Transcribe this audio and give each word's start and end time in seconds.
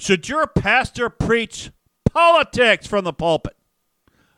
Should 0.00 0.30
your 0.30 0.46
pastor 0.46 1.10
preach 1.10 1.72
politics 2.10 2.86
from 2.86 3.04
the 3.04 3.12
pulpit? 3.12 3.54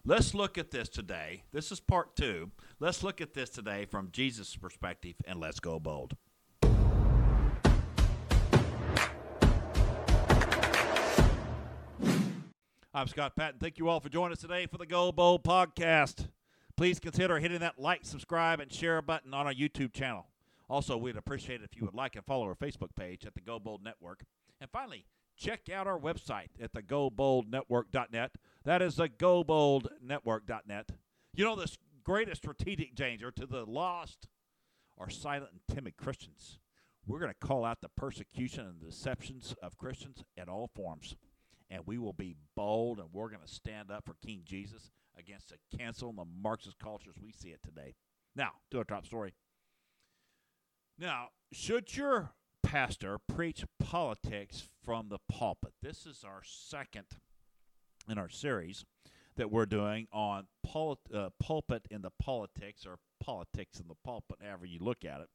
Let's 0.05 0.35
look 0.35 0.59
at 0.59 0.73
this 0.73 0.89
today. 0.89 1.45
This 1.53 1.71
is 1.71 1.79
part 1.79 2.17
two. 2.17 2.51
Let's 2.81 3.05
look 3.05 3.21
at 3.21 3.33
this 3.33 3.49
today 3.49 3.85
from 3.85 4.09
Jesus' 4.11 4.57
perspective 4.57 5.15
and 5.25 5.39
let's 5.39 5.61
go 5.61 5.79
bold. 5.79 6.17
I'm 12.93 13.07
Scott 13.07 13.37
Patton. 13.37 13.61
Thank 13.61 13.79
you 13.79 13.89
all 13.89 14.01
for 14.01 14.09
joining 14.09 14.33
us 14.33 14.41
today 14.41 14.67
for 14.67 14.79
the 14.79 14.87
Go 14.87 15.13
Bold 15.13 15.45
podcast. 15.45 16.27
Please 16.77 16.99
consider 16.99 17.39
hitting 17.39 17.61
that 17.61 17.79
like, 17.79 18.01
subscribe, 18.05 18.59
and 18.59 18.73
share 18.73 19.01
button 19.01 19.33
on 19.33 19.47
our 19.47 19.55
YouTube 19.55 19.93
channel. 19.93 20.27
Also, 20.69 20.97
we'd 20.97 21.17
appreciate 21.17 21.61
it 21.61 21.69
if 21.73 21.79
you 21.79 21.87
would 21.87 21.95
like 21.95 22.17
and 22.17 22.27
follow 22.27 22.47
our 22.47 22.57
Facebook 22.57 22.97
page 22.97 23.25
at 23.25 23.35
the 23.35 23.41
Go 23.41 23.61
Bold 23.61 23.85
Network. 23.85 24.25
And 24.61 24.69
finally, 24.69 25.07
check 25.43 25.69
out 25.73 25.87
our 25.87 25.99
website 25.99 26.49
at 26.61 26.73
the 26.73 26.83
GoBoldNetwork.net. 26.83 28.33
That 28.65 28.83
is 28.83 28.97
the 28.97 29.09
GoBoldNetwork.net. 29.09 30.91
You 31.35 31.45
know, 31.45 31.57
the 31.57 31.71
greatest 32.05 32.43
strategic 32.43 32.95
danger 32.95 33.31
to 33.33 33.47
the 33.47 33.65
lost 33.65 34.29
are 34.99 35.11
silent 35.11 35.51
and 35.53 35.77
timid 35.77 35.97
Christians. 35.97 36.59
We're 37.07 37.19
going 37.19 37.33
to 37.33 37.47
call 37.47 37.65
out 37.65 37.81
the 37.81 37.89
persecution 37.89 38.67
and 38.67 38.81
deceptions 38.81 39.55
of 39.63 39.77
Christians 39.77 40.25
in 40.37 40.49
all 40.49 40.71
forms 40.75 41.17
and 41.73 41.83
we 41.87 41.99
will 41.99 42.13
be 42.13 42.37
bold 42.55 42.99
and 42.99 43.09
we're 43.13 43.31
going 43.31 43.43
to 43.45 43.53
stand 43.53 43.91
up 43.91 44.05
for 44.05 44.15
King 44.25 44.43
Jesus 44.45 44.91
against 45.19 45.49
the 45.49 45.77
cancel 45.77 46.11
and 46.11 46.19
the 46.19 46.27
Marxist 46.43 46.79
cultures 46.79 47.17
we 47.21 47.33
see 47.33 47.49
it 47.49 47.63
today. 47.63 47.95
Now, 48.37 48.51
to 48.71 48.81
a 48.81 48.85
top 48.85 49.07
story. 49.07 49.33
Now, 50.99 51.29
should 51.51 51.97
your 51.97 52.33
pastor 52.73 53.19
preach 53.19 53.67
politics 53.79 54.71
from 54.83 55.11
the 55.11 55.19
pulpit? 55.29 55.75
This 55.83 56.07
is 56.07 56.25
our 56.25 56.41
second 56.43 57.05
in 58.09 58.17
our 58.17 58.31
series 58.31 58.87
that 59.37 59.51
we're 59.51 59.67
doing 59.67 60.09
on 60.11 60.47
uh, 60.75 61.29
pulpit 61.39 61.87
in 61.91 62.01
the 62.01 62.13
politics 62.19 62.87
or 62.87 62.97
politics 63.21 63.79
in 63.79 63.89
the 63.89 63.95
pulpit, 64.03 64.39
however 64.43 64.65
you 64.65 64.79
look 64.81 65.05
at 65.05 65.21
it. 65.21 65.29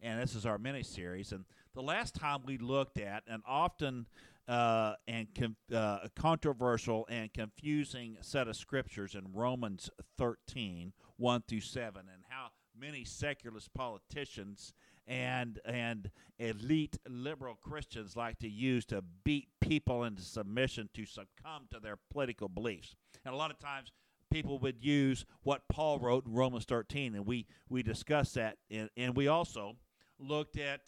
And 0.00 0.22
this 0.22 0.36
is 0.36 0.46
our 0.46 0.56
mini 0.56 0.84
series. 0.84 1.32
And 1.32 1.46
the 1.74 1.82
last 1.82 2.14
time 2.14 2.42
we 2.46 2.58
looked 2.58 2.98
at, 2.98 3.24
an 3.26 3.42
often 3.44 4.06
uh, 4.46 4.94
and 5.08 5.26
com- 5.36 5.56
uh, 5.74 6.06
controversial 6.14 7.08
and 7.10 7.34
confusing 7.34 8.18
set 8.20 8.46
of 8.46 8.54
scriptures 8.54 9.16
in 9.16 9.32
Romans 9.34 9.90
13, 10.16 10.92
1 11.16 11.42
through 11.48 11.60
7, 11.60 12.02
and 12.02 12.22
how 12.28 12.50
many 12.80 13.02
secularist 13.02 13.74
politicians 13.74 14.74
and 15.08 15.58
and 15.64 16.10
elite 16.38 16.98
liberal 17.08 17.56
Christians 17.56 18.14
like 18.14 18.38
to 18.40 18.48
use 18.48 18.84
to 18.86 19.02
beat 19.24 19.48
people 19.60 20.04
into 20.04 20.22
submission 20.22 20.88
to 20.94 21.04
succumb 21.06 21.66
to 21.72 21.80
their 21.80 21.98
political 22.12 22.48
beliefs. 22.48 22.94
And 23.24 23.34
a 23.34 23.36
lot 23.36 23.50
of 23.50 23.58
times 23.58 23.90
people 24.30 24.58
would 24.60 24.84
use 24.84 25.24
what 25.42 25.62
Paul 25.68 25.98
wrote 25.98 26.26
in 26.26 26.34
Romans 26.34 26.64
13, 26.66 27.14
and 27.14 27.26
we 27.26 27.46
we 27.68 27.82
discussed 27.82 28.34
that, 28.34 28.58
and, 28.70 28.90
and 28.96 29.16
we 29.16 29.26
also 29.26 29.76
looked 30.18 30.58
at 30.58 30.82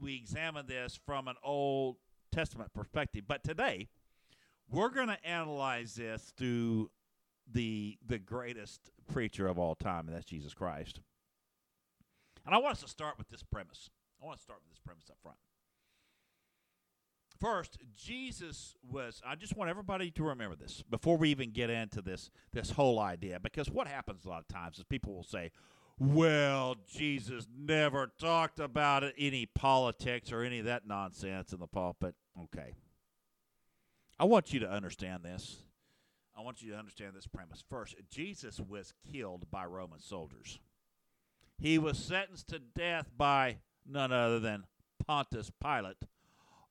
we 0.00 0.16
examined 0.16 0.68
this 0.68 0.98
from 1.06 1.28
an 1.28 1.36
old 1.44 1.96
Testament 2.32 2.72
perspective. 2.72 3.24
But 3.28 3.44
today, 3.44 3.88
we're 4.68 4.88
going 4.88 5.08
to 5.08 5.24
analyze 5.24 5.94
this 5.94 6.32
through 6.36 6.90
the 7.50 7.98
the 8.06 8.18
greatest 8.18 8.90
preacher 9.12 9.46
of 9.46 9.58
all 9.58 9.74
time, 9.74 10.08
and 10.08 10.16
that's 10.16 10.24
Jesus 10.24 10.54
Christ. 10.54 11.00
And 12.44 12.54
I 12.54 12.58
want 12.58 12.74
us 12.74 12.82
to 12.82 12.88
start 12.88 13.18
with 13.18 13.28
this 13.28 13.42
premise. 13.42 13.90
I 14.22 14.26
want 14.26 14.38
to 14.38 14.42
start 14.42 14.60
with 14.62 14.70
this 14.70 14.80
premise 14.84 15.04
up 15.10 15.16
front. 15.22 15.38
First, 17.40 17.78
Jesus 17.96 18.76
was 18.88 19.20
I 19.26 19.34
just 19.34 19.56
want 19.56 19.68
everybody 19.68 20.12
to 20.12 20.22
remember 20.22 20.54
this 20.54 20.84
before 20.88 21.16
we 21.16 21.30
even 21.30 21.50
get 21.50 21.70
into 21.70 22.00
this 22.00 22.30
this 22.52 22.70
whole 22.70 23.00
idea 23.00 23.40
because 23.40 23.68
what 23.68 23.88
happens 23.88 24.24
a 24.24 24.28
lot 24.28 24.40
of 24.40 24.48
times 24.48 24.78
is 24.78 24.84
people 24.84 25.12
will 25.12 25.24
say, 25.24 25.50
well, 25.98 26.76
Jesus 26.88 27.48
never 27.56 28.12
talked 28.20 28.60
about 28.60 29.02
it, 29.02 29.14
any 29.18 29.46
politics 29.46 30.30
or 30.30 30.42
any 30.42 30.60
of 30.60 30.66
that 30.66 30.86
nonsense 30.86 31.52
in 31.52 31.58
the 31.58 31.66
pulpit. 31.66 32.14
Okay. 32.44 32.74
I 34.20 34.24
want 34.24 34.52
you 34.52 34.60
to 34.60 34.70
understand 34.70 35.24
this. 35.24 35.64
I 36.36 36.42
want 36.42 36.62
you 36.62 36.70
to 36.70 36.78
understand 36.78 37.14
this 37.14 37.26
premise. 37.26 37.64
First, 37.68 37.96
Jesus 38.08 38.60
was 38.60 38.94
killed 39.12 39.50
by 39.50 39.64
Roman 39.64 40.00
soldiers. 40.00 40.60
He 41.58 41.78
was 41.78 41.98
sentenced 41.98 42.48
to 42.48 42.58
death 42.58 43.10
by 43.16 43.58
none 43.86 44.12
other 44.12 44.40
than 44.40 44.64
Pontius 45.06 45.50
Pilate. 45.62 45.96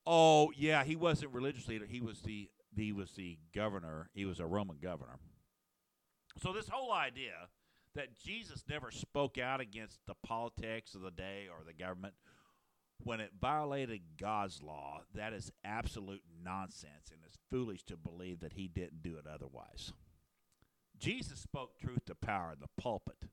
Oh, 0.06 0.52
yeah, 0.56 0.84
he 0.84 0.96
wasn't 0.96 1.34
religious 1.34 1.68
leader. 1.68 1.86
He 1.86 2.02
was 2.02 2.22
the 2.22 2.50
he 2.76 2.94
was 2.94 3.12
the 3.12 3.38
governor. 3.54 4.10
He 4.14 4.26
was 4.26 4.40
a 4.40 4.46
Roman 4.46 4.78
governor. 4.82 5.20
So 6.42 6.54
this 6.54 6.70
whole 6.70 6.94
idea 6.94 7.50
that 7.96 8.18
Jesus 8.18 8.64
never 8.70 8.92
spoke 8.92 9.38
out 9.38 9.60
against 9.60 10.00
the 10.08 10.16
politics 10.16 10.96
of 10.96 11.02
the 11.02 11.12
day 11.12 11.48
or 11.52 11.66
the 11.66 11.74
government 11.74 12.14
when 13.04 13.20
it 13.20 13.32
violated 13.40 14.02
God's 14.20 14.62
law, 14.62 15.02
that 15.16 15.34
is 15.34 15.52
absolute 15.64 16.22
nonsense 16.44 17.10
and 17.12 17.20
it's 17.26 17.38
foolish 17.50 17.84
to 17.86 17.98
believe 17.98 18.40
that 18.42 18.54
he 18.54 18.68
didn't 18.68 19.02
do 19.02 19.18
it 19.18 19.26
otherwise. 19.28 19.92
Jesus 21.00 21.40
spoke 21.40 21.78
truth 21.80 22.06
to 22.06 22.16
power 22.16 22.52
in 22.54 22.60
the 22.60 22.82
pulpit, 22.82 23.26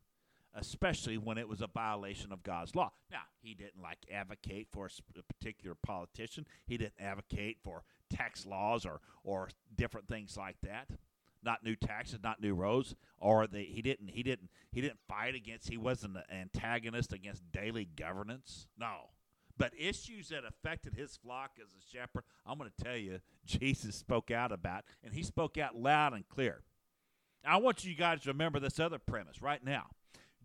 especially 0.54 1.18
when 1.18 1.38
it 1.38 1.48
was 1.48 1.60
a 1.60 1.66
violation 1.66 2.32
of 2.32 2.42
God's 2.42 2.74
law. 2.74 2.92
Now, 3.10 3.22
he 3.40 3.54
didn't 3.54 3.82
like 3.82 3.98
advocate 4.12 4.68
for 4.72 4.86
a 4.86 5.22
particular 5.22 5.76
politician. 5.82 6.46
He 6.66 6.76
didn't 6.76 7.00
advocate 7.00 7.58
for 7.62 7.84
tax 8.10 8.46
laws 8.46 8.86
or 8.86 9.00
or 9.22 9.48
different 9.76 10.08
things 10.08 10.36
like 10.36 10.56
that 10.62 10.88
not 11.42 11.64
new 11.64 11.76
taxes, 11.76 12.18
not 12.22 12.40
new 12.40 12.54
roads, 12.54 12.94
or 13.18 13.46
the, 13.46 13.60
he 13.60 13.82
didn't 13.82 14.10
he 14.10 14.22
didn't 14.22 14.50
he 14.72 14.80
didn't 14.80 14.98
fight 15.08 15.34
against 15.34 15.68
he 15.68 15.76
wasn't 15.76 16.16
an 16.16 16.24
antagonist 16.30 17.12
against 17.12 17.50
daily 17.52 17.88
governance. 17.96 18.66
No. 18.78 19.10
But 19.56 19.72
issues 19.76 20.28
that 20.28 20.44
affected 20.44 20.94
his 20.94 21.16
flock 21.16 21.52
as 21.60 21.70
a 21.72 21.96
shepherd, 21.96 22.22
I'm 22.46 22.58
going 22.58 22.70
to 22.70 22.84
tell 22.84 22.96
you, 22.96 23.18
Jesus 23.44 23.96
spoke 23.96 24.30
out 24.30 24.52
about, 24.52 24.84
and 25.02 25.12
he 25.12 25.24
spoke 25.24 25.58
out 25.58 25.74
loud 25.74 26.12
and 26.12 26.28
clear. 26.28 26.62
I 27.44 27.56
want 27.56 27.84
you 27.84 27.96
guys 27.96 28.22
to 28.22 28.28
remember 28.28 28.60
this 28.60 28.78
other 28.78 29.00
premise 29.00 29.42
right 29.42 29.64
now. 29.64 29.86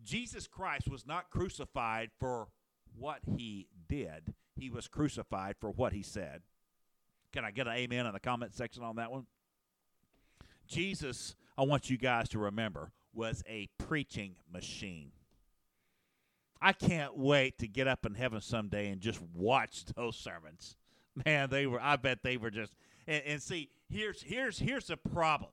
Jesus 0.04 0.46
Christ 0.46 0.88
was 0.88 1.06
not 1.06 1.30
crucified 1.30 2.10
for 2.18 2.48
what 2.96 3.20
he 3.36 3.68
did, 3.88 4.34
he 4.56 4.70
was 4.70 4.86
crucified 4.86 5.56
for 5.60 5.70
what 5.70 5.92
he 5.92 6.02
said. 6.02 6.42
Can 7.32 7.44
I 7.44 7.50
get 7.50 7.66
an 7.66 7.74
amen 7.74 8.06
in 8.06 8.12
the 8.12 8.20
comment 8.20 8.54
section 8.54 8.84
on 8.84 8.96
that 8.96 9.10
one? 9.10 9.26
Jesus, 10.68 11.34
I 11.58 11.62
want 11.64 11.90
you 11.90 11.98
guys 11.98 12.28
to 12.30 12.38
remember, 12.38 12.92
was 13.12 13.42
a 13.48 13.68
preaching 13.78 14.36
machine. 14.52 15.10
I 16.62 16.72
can't 16.72 17.16
wait 17.16 17.58
to 17.58 17.68
get 17.68 17.88
up 17.88 18.06
in 18.06 18.14
heaven 18.14 18.40
someday 18.40 18.88
and 18.88 19.00
just 19.00 19.20
watch 19.34 19.84
those 19.96 20.16
sermons. 20.16 20.76
Man, 21.26 21.50
they 21.50 21.66
were 21.66 21.80
I 21.80 21.96
bet 21.96 22.22
they 22.22 22.36
were 22.36 22.50
just 22.50 22.74
and, 23.06 23.22
and 23.26 23.42
see, 23.42 23.70
here's 23.90 24.22
here's 24.22 24.58
here's 24.58 24.86
the 24.86 24.96
problem. 24.96 25.50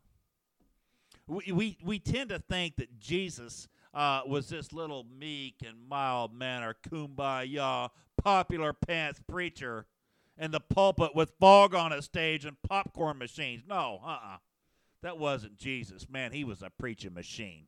We 1.28 1.52
we, 1.52 1.78
we 1.84 2.00
tend 2.00 2.30
to 2.30 2.40
think 2.40 2.78
that 2.78 3.00
Jesus 3.00 3.68
uh, 3.94 4.22
was 4.26 4.50
this 4.50 4.72
little 4.72 5.06
meek 5.20 5.56
and 5.66 5.78
mild 5.88 6.34
manner, 6.34 6.76
kumbaya, 6.90 7.90
popular 8.24 8.74
pants 8.74 9.20
preacher 9.28 9.86
in 10.38 10.52
the 10.52 10.60
pulpit 10.60 11.16
with 11.16 11.34
fog 11.40 11.76
on 11.76 11.92
his 11.92 12.06
stage 12.06 12.46
and 12.46 12.58
popcorn 12.68 13.18
machines. 13.18 13.64
No, 13.68 14.00
uh 14.04 14.08
uh-uh. 14.08 14.36
uh 14.36 14.38
that 15.04 15.18
wasn't 15.18 15.58
Jesus. 15.58 16.08
Man, 16.10 16.32
he 16.32 16.44
was 16.44 16.62
a 16.62 16.70
preaching 16.70 17.14
machine. 17.14 17.66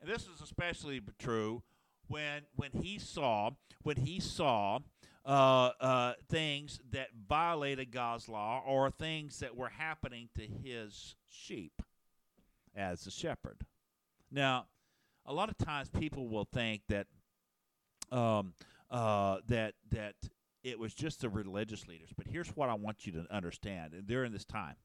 And 0.00 0.10
this 0.10 0.22
is 0.22 0.40
especially 0.42 1.00
true 1.18 1.62
when 2.08 2.42
when 2.56 2.70
he 2.72 2.98
saw 2.98 3.50
when 3.82 3.96
he 3.96 4.18
saw 4.18 4.80
uh, 5.24 5.70
uh, 5.80 6.12
things 6.28 6.80
that 6.90 7.08
violated 7.28 7.92
God's 7.92 8.28
law 8.28 8.62
or 8.66 8.90
things 8.90 9.38
that 9.38 9.56
were 9.56 9.68
happening 9.68 10.28
to 10.36 10.42
his 10.42 11.14
sheep 11.28 11.82
as 12.74 13.06
a 13.06 13.10
shepherd. 13.10 13.58
Now, 14.30 14.66
a 15.26 15.32
lot 15.32 15.48
of 15.48 15.58
times 15.58 15.88
people 15.88 16.28
will 16.28 16.46
think 16.52 16.82
that 16.88 17.06
um, 18.10 18.54
uh, 18.90 19.38
that 19.48 19.74
that 19.90 20.14
it 20.62 20.78
was 20.78 20.94
just 20.94 21.20
the 21.20 21.28
religious 21.28 21.88
leaders. 21.88 22.10
But 22.16 22.26
here's 22.26 22.48
what 22.50 22.68
I 22.68 22.74
want 22.74 23.06
you 23.06 23.12
to 23.12 23.26
understand 23.30 23.94
and 23.94 24.06
during 24.06 24.32
this 24.32 24.44
time 24.44 24.76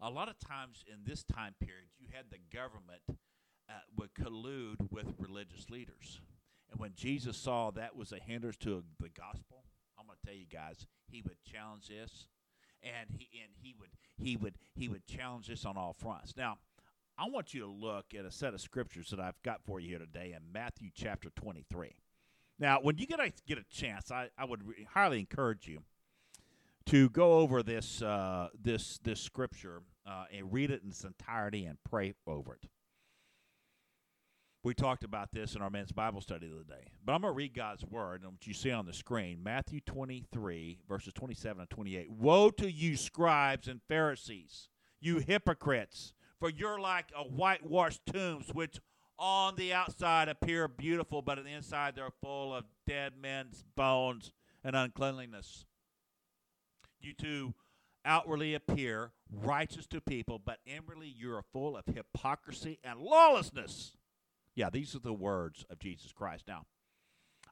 a 0.00 0.10
lot 0.10 0.28
of 0.28 0.38
times 0.38 0.84
in 0.86 1.00
this 1.04 1.24
time 1.24 1.54
period, 1.60 1.88
you 1.98 2.08
had 2.12 2.26
the 2.30 2.38
government 2.54 3.00
uh, 3.08 3.72
would 3.96 4.14
collude 4.14 4.90
with 4.90 5.06
religious 5.18 5.70
leaders. 5.70 6.20
And 6.70 6.80
when 6.80 6.92
Jesus 6.94 7.36
saw 7.36 7.70
that 7.72 7.96
was 7.96 8.12
a 8.12 8.18
hindrance 8.18 8.56
to 8.58 8.76
a, 8.76 9.02
the 9.02 9.08
gospel, 9.08 9.64
I'm 9.98 10.06
going 10.06 10.18
to 10.20 10.26
tell 10.26 10.36
you 10.36 10.46
guys, 10.46 10.86
he 11.08 11.22
would 11.22 11.38
challenge 11.50 11.88
this, 11.88 12.26
and 12.82 13.08
he 13.10 13.28
and 13.42 13.52
he 13.62 13.74
would 13.78 13.90
he 14.18 14.36
would 14.36 14.56
he 14.74 14.88
would 14.88 15.06
challenge 15.06 15.46
this 15.46 15.64
on 15.64 15.76
all 15.76 15.94
fronts. 15.98 16.36
Now, 16.36 16.58
I 17.18 17.28
want 17.28 17.54
you 17.54 17.60
to 17.60 17.66
look 17.66 18.06
at 18.18 18.24
a 18.24 18.30
set 18.30 18.52
of 18.52 18.60
scriptures 18.60 19.10
that 19.10 19.20
I've 19.20 19.40
got 19.42 19.62
for 19.64 19.80
you 19.80 19.88
here 19.88 19.98
today 19.98 20.34
in 20.36 20.52
Matthew 20.52 20.90
chapter 20.94 21.30
23. 21.34 21.94
Now, 22.58 22.80
when 22.82 22.98
you 22.98 23.06
get 23.06 23.20
a, 23.20 23.32
get 23.46 23.58
a 23.58 23.64
chance, 23.70 24.10
I, 24.10 24.28
I 24.38 24.44
would 24.44 24.66
re- 24.66 24.86
highly 24.92 25.20
encourage 25.20 25.66
you 25.66 25.80
to 26.86 27.08
go 27.10 27.38
over 27.38 27.62
this 27.62 28.00
uh, 28.00 28.48
this 28.60 28.98
this 29.02 29.20
scripture 29.20 29.82
uh, 30.06 30.24
and 30.32 30.52
read 30.52 30.70
it 30.70 30.82
in 30.82 30.90
its 30.90 31.04
entirety 31.04 31.64
and 31.66 31.78
pray 31.88 32.14
over 32.26 32.54
it. 32.54 32.68
We 34.62 34.74
talked 34.74 35.04
about 35.04 35.30
this 35.32 35.54
in 35.54 35.62
our 35.62 35.70
men's 35.70 35.92
Bible 35.92 36.20
study 36.20 36.48
the 36.48 36.54
other 36.54 36.64
day. 36.64 36.90
But 37.04 37.12
I'm 37.12 37.20
going 37.22 37.32
to 37.32 37.36
read 37.36 37.54
God's 37.54 37.84
word, 37.84 38.22
and 38.22 38.32
what 38.32 38.46
you 38.46 38.54
see 38.54 38.72
on 38.72 38.84
the 38.84 38.92
screen 38.92 39.42
Matthew 39.42 39.80
23, 39.80 40.80
verses 40.88 41.12
27 41.12 41.60
and 41.60 41.70
28. 41.70 42.10
Woe 42.10 42.50
to 42.50 42.70
you, 42.70 42.96
scribes 42.96 43.68
and 43.68 43.80
Pharisees, 43.88 44.68
you 45.00 45.18
hypocrites, 45.18 46.14
for 46.38 46.50
you're 46.50 46.80
like 46.80 47.06
a 47.16 47.22
whitewashed 47.22 48.00
tombs, 48.06 48.50
which 48.52 48.78
on 49.18 49.56
the 49.56 49.72
outside 49.72 50.28
appear 50.28 50.68
beautiful, 50.68 51.22
but 51.22 51.38
on 51.38 51.44
the 51.44 51.52
inside 51.52 51.94
they're 51.94 52.10
full 52.22 52.54
of 52.54 52.64
dead 52.86 53.14
men's 53.20 53.64
bones 53.74 54.32
and 54.62 54.76
uncleanliness. 54.76 55.64
You 57.00 57.14
too 57.14 57.54
outwardly 58.04 58.54
appear 58.54 59.12
righteous 59.30 59.86
to 59.86 60.00
people, 60.00 60.40
but 60.44 60.58
inwardly 60.66 61.08
you 61.08 61.34
are 61.34 61.44
full 61.52 61.76
of 61.76 61.84
hypocrisy 61.86 62.78
and 62.84 63.00
lawlessness. 63.00 63.96
Yeah, 64.54 64.70
these 64.70 64.94
are 64.94 65.00
the 65.00 65.12
words 65.12 65.64
of 65.70 65.78
Jesus 65.78 66.12
Christ. 66.12 66.44
Now, 66.48 66.66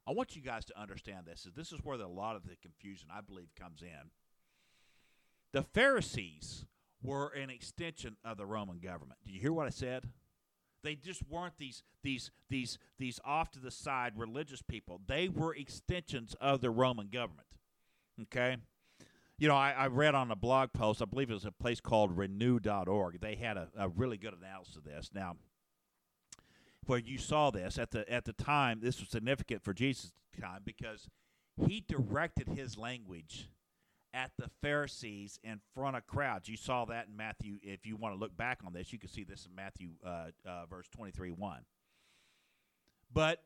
I 0.07 0.13
want 0.13 0.37
you 0.37 0.43
guys 0.43 0.65
to 0.67 0.81
understand 0.81 1.27
this. 1.27 1.47
This 1.57 1.73
is 1.73 1.81
where 1.83 1.97
the, 1.97 2.07
a 2.07 2.09
lot 2.09 2.37
of 2.37 2.45
the 2.45 2.57
confusion, 2.57 3.09
I 3.15 3.21
believe, 3.21 3.49
comes 3.59 3.83
in. 3.83 4.11
The 5.53 5.63
Pharisees 5.63 6.67
were 7.05 7.29
an 7.29 7.51
extension 7.51 8.17
of 8.25 8.39
the 8.39 8.47
Roman 8.47 8.79
government. 8.79 9.21
Do 9.25 9.33
you 9.33 9.41
hear 9.41 9.53
what 9.53 9.67
I 9.67 9.71
said? 9.71 10.09
They 10.83 10.95
just 10.95 11.23
weren't 11.29 11.57
these 11.57 11.83
these 12.03 12.31
these 12.51 12.79
these 12.99 13.21
off 13.25 13.51
to 13.53 13.59
the 13.59 13.71
side 13.71 14.13
religious 14.17 14.63
people. 14.63 15.01
They 15.07 15.29
were 15.29 15.55
extensions 15.55 16.35
of 16.41 16.61
the 16.61 16.71
Roman 16.71 17.09
government. 17.09 17.47
Okay? 18.23 18.57
You 19.39 19.49
know, 19.49 19.57
I, 19.57 19.73
I 19.73 19.87
read 19.89 20.15
on 20.15 20.31
a 20.31 20.37
blog 20.37 20.73
post, 20.73 21.03
I 21.03 21.07
believe 21.07 21.31
it 21.31 21.35
was 21.35 21.45
a 21.45 21.51
place 21.51 21.81
called 21.81 22.17
renew.org. 22.17 23.21
They 23.21 23.35
had 23.35 23.57
a, 23.57 23.69
a 23.77 23.89
really 23.89 24.17
good 24.17 24.35
analysis 24.35 24.77
of 24.77 24.85
this. 24.85 25.11
Now, 25.13 25.37
where 26.87 27.01
you 27.01 27.19
saw 27.19 27.51
this 27.51 27.79
at 27.79 27.91
the 27.91 28.09
at 28.11 28.25
the 28.25 28.33
time, 28.33 28.81
this 28.83 29.01
was 29.01 29.09
significant 29.09 29.65
for 29.65 29.73
Jesus' 29.73 30.13
time 30.41 30.61
because 30.65 31.09
he 31.67 31.85
directed 31.87 32.49
his 32.49 32.77
language 32.77 33.49
at 34.15 34.31
the 34.39 34.49
Pharisees 34.63 35.39
in 35.43 35.61
front 35.75 35.97
of 35.97 36.07
crowds. 36.07 36.49
You 36.49 36.57
saw 36.57 36.85
that 36.87 37.09
in 37.09 37.17
Matthew. 37.17 37.59
If 37.63 37.85
you 37.85 37.97
want 37.97 38.15
to 38.15 38.19
look 38.19 38.37
back 38.37 38.61
on 38.65 38.73
this, 38.73 38.93
you 38.93 38.99
can 38.99 39.11
see 39.11 39.25
this 39.25 39.47
in 39.47 39.55
Matthew 39.55 39.91
uh, 40.07 40.29
uh, 40.47 40.67
verse 40.71 40.87
twenty 40.89 41.13
three 41.13 41.31
one. 41.31 41.65
But 43.13 43.43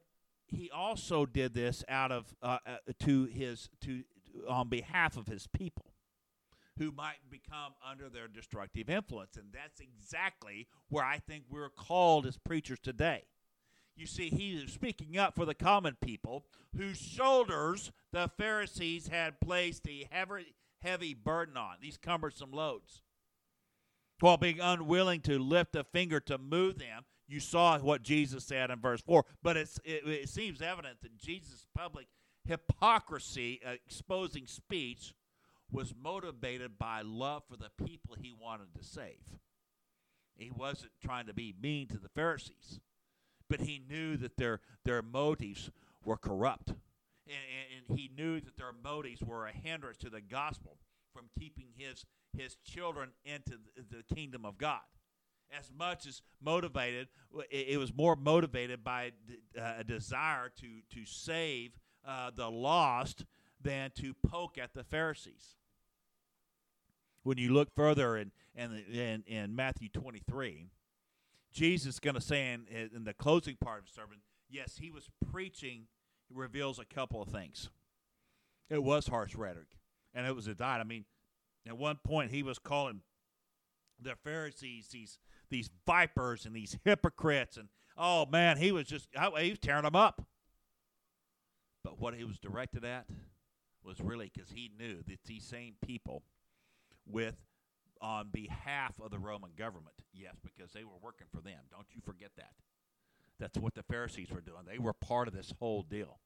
he 0.47 0.70
also 0.70 1.26
did 1.26 1.55
this 1.55 1.85
out 1.88 2.12
of 2.12 2.35
uh, 2.43 2.59
uh 2.67 2.76
to 3.00 3.25
his 3.25 3.70
to 3.81 4.05
on 4.49 4.69
behalf 4.69 5.17
of 5.17 5.26
his 5.26 5.47
people 5.47 5.87
who 6.79 6.93
might 6.93 7.19
become 7.29 7.73
under 7.88 8.09
their 8.09 8.29
destructive 8.29 8.88
influence. 8.88 9.37
And 9.37 9.47
that's 9.53 9.81
exactly 9.81 10.69
where 10.88 11.05
I 11.05 11.19
think 11.19 11.44
we're 11.50 11.70
called 11.70 12.25
as 12.25 12.38
preachers 12.38 12.79
today. 12.79 13.25
You 13.99 14.06
see, 14.06 14.31
he 14.31 14.53
is 14.53 14.73
speaking 14.73 15.19
up 15.19 15.35
for 15.35 15.45
the 15.45 15.55
common 15.55 15.97
people 16.00 16.45
whose 16.77 16.99
shoulders 16.99 17.91
the 18.12 18.31
Pharisees 18.39 19.09
had 19.09 19.41
placed 19.41 19.89
a 19.89 20.06
heavy, 20.11 20.55
heavy 20.83 21.15
burden 21.15 21.56
on, 21.56 21.77
these 21.83 21.97
cumbersome 21.97 22.53
loads. 22.53 23.03
While 24.21 24.37
being 24.37 24.61
unwilling 24.61 25.21
to 25.23 25.39
lift 25.39 25.75
a 25.75 25.83
finger 25.83 26.21
to 26.21 26.39
move 26.39 26.79
them, 26.79 27.05
you 27.27 27.41
saw 27.41 27.79
what 27.79 28.03
Jesus 28.03 28.45
said 28.45 28.71
in 28.71 28.81
verse 28.81 29.00
4. 29.03 29.25
But 29.43 29.56
it's, 29.56 29.81
it, 29.85 30.06
it 30.06 30.29
seems 30.29 30.62
evident 30.62 31.03
that 31.03 31.19
Jesus' 31.19 31.67
public 31.75 32.06
hypocrisy, 32.47 33.61
uh, 33.67 33.73
exposing 33.85 34.47
speech, 34.47 35.12
was 35.71 35.93
motivated 36.01 36.79
by 36.79 37.03
love 37.05 37.43
for 37.49 37.56
the 37.56 37.71
people 37.85 38.17
he 38.19 38.33
wanted 38.33 38.75
to 38.77 38.85
save. 38.85 39.39
He 40.37 40.51
wasn't 40.51 40.93
trying 41.03 41.27
to 41.27 41.35
be 41.35 41.55
mean 41.61 41.89
to 41.89 41.99
the 41.99 42.09
Pharisees, 42.09 42.81
but 43.49 43.61
he 43.61 43.83
knew 43.89 44.17
that 44.17 44.37
their, 44.37 44.61
their 44.85 45.03
motives 45.03 45.71
were 46.05 46.17
corrupt. 46.17 46.71
And, 47.27 47.89
and, 47.89 47.99
he 47.99 48.11
knew 48.17 48.41
that 48.41 48.56
their 48.56 48.73
motives 48.83 49.23
were 49.23 49.47
a 49.47 49.53
hindrance 49.53 49.99
to 49.99 50.11
the 50.11 50.21
gospel 50.21 50.79
from 51.12 51.27
keeping 51.39 51.67
his, 51.77 52.06
his 52.37 52.56
children 52.65 53.11
into 53.25 53.59
the, 53.77 54.15
kingdom 54.15 54.45
of 54.45 54.56
God. 54.56 54.81
As 55.59 55.71
much 55.77 56.06
as 56.06 56.23
motivated, 56.43 57.09
it, 57.50 57.69
it 57.71 57.79
was 57.79 57.95
more 57.95 58.17
motivated 58.17 58.85
by 58.85 59.12
uh, 59.59 59.75
a 59.79 59.85
desire 59.85 60.51
to, 60.61 60.67
to 60.94 61.06
save 61.06 61.73
uh, 62.06 62.31
the 62.35 62.51
lost 62.51 63.25
than 63.61 63.91
to 63.97 64.15
poke 64.27 64.56
at 64.59 64.75
the 64.75 64.85
Pharisees. 64.85 65.56
When 67.25 67.39
you 67.39 67.53
look 67.53 67.75
further 67.75 68.17
in, 68.17 68.31
in, 68.55 68.85
in, 68.93 69.25
in 69.27 69.56
Matthew 69.56 69.89
23, 69.89 70.69
Jesus 71.58 71.94
is 71.94 72.00
going 72.00 72.14
to 72.14 72.20
say 72.20 72.52
in, 72.52 72.66
in 72.94 73.02
the 73.02 73.12
closing 73.12 73.56
part 73.56 73.81
of 73.81 73.87
the 73.87 73.93
sermon, 73.93 74.19
yes, 74.49 74.76
he 74.81 74.93
was 74.93 75.08
preaching, 75.32 75.88
reveals 76.32 76.78
a 76.78 76.84
couple 76.84 77.20
of 77.20 77.28
things. 77.28 77.69
It 78.70 78.81
was 78.81 79.08
harsh 79.08 79.34
rhetoric, 79.34 79.76
and 80.14 80.25
it 80.25 80.37
was 80.37 80.46
a 80.46 80.55
diet. 80.55 80.81
I 80.81 80.84
mean, 80.84 81.05
at 81.66 81.76
one 81.76 81.99
point, 82.05 82.31
he 82.31 82.44
was 82.44 82.60
calling 82.60 83.00
the 84.00 84.14
Pharisees 84.14 84.88
these 84.93 85.19
these 85.50 85.69
vipers 85.84 86.46
and 86.46 86.55
these 86.55 86.78
hypocrites, 86.84 87.56
and 87.56 87.69
oh 87.96 88.26
man, 88.26 88.58
he 88.58 88.70
was 88.70 88.87
just 88.87 89.08
oh, 89.20 89.34
he 89.34 89.50
was 89.50 89.58
tearing 89.58 89.82
them 89.82 89.96
up. 89.96 90.25
But 91.82 91.99
what 91.99 92.14
he 92.14 92.22
was 92.22 92.38
directed 92.38 92.84
at 92.84 93.06
was 93.82 94.00
really 94.00 94.31
because 94.32 94.50
he 94.50 94.70
knew 94.78 94.99
that 95.08 95.25
these 95.25 95.44
same 95.44 95.75
people, 95.84 96.22
with 97.05 97.34
on 98.00 98.29
behalf 98.33 98.95
of 99.03 99.11
the 99.11 99.19
Roman 99.19 99.50
government, 99.56 99.97
yes, 100.12 100.35
because 100.43 100.73
they 100.73 100.85
were 100.85 100.99
working 101.03 101.27
for 101.35 101.41
them. 101.41 101.61
Don't 101.71 101.87
you 101.95 102.00
forget 102.05 102.31
that. 102.37 102.53
That's 103.39 103.59
what 103.59 103.75
the 103.75 103.83
Pharisees 103.83 104.31
were 104.31 104.41
doing. 104.41 104.62
They 104.67 104.79
were 104.79 104.93
part 104.93 105.29
of 105.29 105.35
this 105.35 105.53
whole 105.59 105.83
deal. 105.83 106.19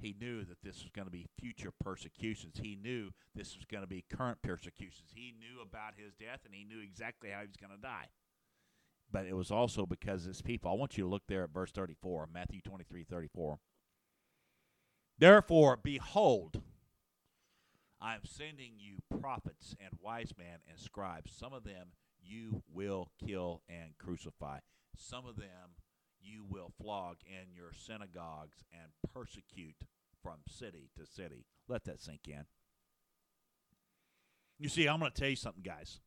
He 0.00 0.14
knew 0.20 0.44
that 0.44 0.62
this 0.62 0.82
was 0.82 0.92
going 0.94 1.06
to 1.06 1.12
be 1.12 1.26
future 1.40 1.72
persecutions. 1.82 2.60
He 2.62 2.76
knew 2.76 3.10
this 3.34 3.56
was 3.56 3.64
going 3.64 3.82
to 3.82 3.88
be 3.88 4.04
current 4.14 4.42
persecutions. 4.42 5.10
He 5.12 5.34
knew 5.38 5.60
about 5.60 5.94
his 5.96 6.14
death 6.14 6.40
and 6.44 6.54
he 6.54 6.64
knew 6.64 6.80
exactly 6.80 7.30
how 7.30 7.40
he 7.40 7.48
was 7.48 7.56
going 7.56 7.74
to 7.74 7.82
die. 7.82 8.06
But 9.10 9.26
it 9.26 9.34
was 9.34 9.50
also 9.50 9.86
because 9.86 10.24
his 10.24 10.42
people. 10.42 10.70
I 10.70 10.74
want 10.74 10.96
you 10.96 11.04
to 11.04 11.10
look 11.10 11.24
there 11.26 11.42
at 11.42 11.50
verse 11.50 11.72
34, 11.72 12.28
Matthew 12.32 12.60
23 12.60 13.04
34. 13.04 13.58
Therefore, 15.18 15.76
behold, 15.82 16.62
I 18.00 18.14
am 18.14 18.24
sending 18.24 18.72
you 18.78 18.98
prophets 19.20 19.74
and 19.80 19.90
wise 20.00 20.32
men 20.38 20.60
and 20.68 20.78
scribes. 20.78 21.32
Some 21.36 21.52
of 21.52 21.64
them 21.64 21.88
you 22.22 22.62
will 22.72 23.10
kill 23.24 23.62
and 23.68 23.96
crucify. 23.98 24.58
Some 24.96 25.26
of 25.26 25.36
them 25.36 25.76
you 26.20 26.44
will 26.48 26.72
flog 26.80 27.16
in 27.26 27.54
your 27.54 27.72
synagogues 27.72 28.64
and 28.72 28.92
persecute 29.12 29.76
from 30.22 30.38
city 30.48 30.90
to 30.96 31.06
city. 31.06 31.46
Let 31.68 31.84
that 31.84 32.00
sink 32.00 32.28
in. 32.28 32.44
You 34.58 34.68
see, 34.68 34.88
I'm 34.88 34.98
going 34.98 35.12
to 35.12 35.20
tell 35.20 35.30
you 35.30 35.36
something, 35.36 35.62
guys. 35.62 36.00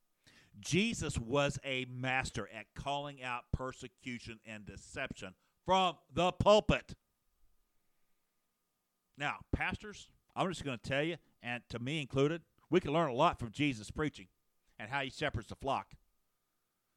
Jesus 0.59 1.17
was 1.17 1.57
a 1.63 1.85
master 1.89 2.49
at 2.53 2.65
calling 2.75 3.23
out 3.23 3.43
persecution 3.53 4.39
and 4.45 4.65
deception 4.65 5.33
from 5.65 5.95
the 6.13 6.33
pulpit. 6.33 6.93
Now, 9.17 9.37
pastors, 9.53 10.09
I'm 10.35 10.47
just 10.49 10.63
going 10.63 10.79
to 10.81 10.89
tell 10.89 11.03
you, 11.03 11.17
and 11.41 11.61
to 11.69 11.79
me 11.79 12.01
included, 12.01 12.41
we 12.69 12.79
can 12.79 12.93
learn 12.93 13.09
a 13.09 13.13
lot 13.13 13.39
from 13.39 13.51
Jesus 13.51 13.91
preaching 13.91 14.27
and 14.79 14.89
how 14.89 15.01
he 15.01 15.09
shepherds 15.09 15.47
the 15.47 15.55
flock. 15.55 15.87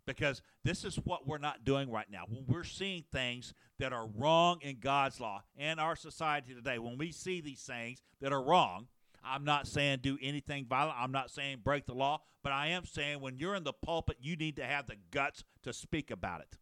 Because 0.06 0.42
this 0.62 0.84
is 0.84 0.96
what 0.96 1.26
we're 1.26 1.38
not 1.38 1.64
doing 1.64 1.90
right 1.90 2.10
now. 2.10 2.24
When 2.28 2.44
we're 2.46 2.64
seeing 2.64 3.04
things 3.10 3.54
that 3.78 3.92
are 3.92 4.06
wrong 4.06 4.58
in 4.60 4.76
God's 4.78 5.18
law 5.18 5.42
and 5.56 5.80
our 5.80 5.96
society 5.96 6.54
today, 6.54 6.78
when 6.78 6.98
we 6.98 7.10
see 7.10 7.40
these 7.40 7.62
things 7.62 8.02
that 8.20 8.32
are 8.32 8.42
wrong, 8.42 8.86
I'm 9.24 9.44
not 9.44 9.66
saying 9.66 10.00
do 10.02 10.18
anything 10.20 10.66
violent. 10.66 10.98
I'm 11.00 11.12
not 11.12 11.30
saying 11.30 11.60
break 11.64 11.86
the 11.86 11.94
law, 11.94 12.20
but 12.42 12.52
I 12.52 12.68
am 12.68 12.84
saying 12.84 13.20
when 13.20 13.38
you're 13.38 13.54
in 13.54 13.64
the 13.64 13.72
pulpit, 13.72 14.18
you 14.20 14.36
need 14.36 14.56
to 14.56 14.64
have 14.64 14.86
the 14.86 14.96
guts 15.10 15.42
to 15.62 15.72
speak 15.72 16.10
about 16.10 16.42
it. 16.42 16.58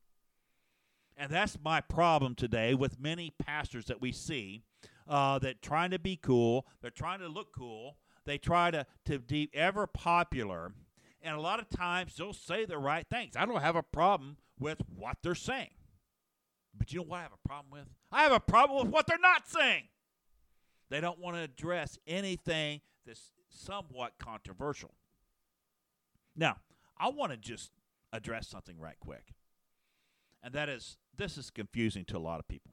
And 1.16 1.30
that's 1.30 1.58
my 1.62 1.80
problem 1.80 2.36
today 2.36 2.74
with 2.74 3.00
many 3.00 3.30
pastors 3.30 3.86
that 3.86 4.00
we 4.00 4.12
see 4.12 4.62
uh, 5.09 5.38
that 5.40 5.62
trying 5.62 5.90
to 5.90 5.99
be 5.99 6.16
cool, 6.16 6.66
they're 6.80 6.90
trying 6.90 7.21
to 7.21 7.28
look 7.28 7.52
cool, 7.52 7.97
they 8.25 8.38
try 8.38 8.71
to 8.71 8.87
to 9.06 9.18
be 9.18 9.50
ever 9.54 9.87
popular, 9.87 10.73
and 11.23 11.37
a 11.37 11.40
lot 11.40 11.61
of 11.61 11.68
times 11.68 12.16
they'll 12.16 12.32
say 12.32 12.64
the 12.64 12.78
right 12.78 13.06
things. 13.09 13.37
I 13.37 13.47
don't 13.47 13.61
have 13.61 13.76
a 13.76 13.82
problem 13.82 14.37
with 14.59 14.82
what 14.94 15.18
they're 15.23 15.35
saying, 15.35 15.71
but 16.76 16.92
you 16.92 17.00
know 17.00 17.06
what 17.06 17.21
I 17.21 17.23
have 17.23 17.32
a 17.32 17.49
problem 17.49 17.71
with? 17.73 17.88
I 18.11 18.23
have 18.23 18.32
a 18.32 18.40
problem 18.40 18.85
with 18.85 18.92
what 18.92 19.06
they're 19.06 19.18
not 19.18 19.49
saying. 19.49 19.85
They 20.90 21.00
don't 21.00 21.18
want 21.18 21.37
to 21.37 21.42
address 21.42 21.99
anything 22.06 22.82
that's 23.06 23.32
somewhat 23.49 24.12
controversial. 24.18 24.94
Now, 26.37 26.56
I 26.99 27.09
want 27.09 27.32
to 27.32 27.38
just 27.38 27.71
address 28.12 28.49
something 28.49 28.78
right 28.78 28.99
quick. 29.00 29.32
And 30.42 30.54
that 30.54 30.68
is 30.68 30.97
this 31.16 31.38
is 31.38 31.50
confusing 31.50 32.04
to 32.06 32.16
a 32.16 32.21
lot 32.21 32.40
of 32.40 32.49
people. 32.49 32.71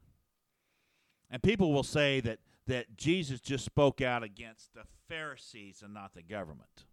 And 1.29 1.43
people 1.43 1.71
will 1.71 1.83
say 1.83 2.19
that 2.21 2.39
that 2.69 2.95
Jesus 2.95 3.41
just 3.41 3.65
spoke 3.65 3.99
out 3.99 4.21
against 4.21 4.75
the 4.75 4.83
Pharisees 5.07 5.81
and 5.83 5.91
not 5.91 6.13
the 6.13 6.21
government. 6.21 6.85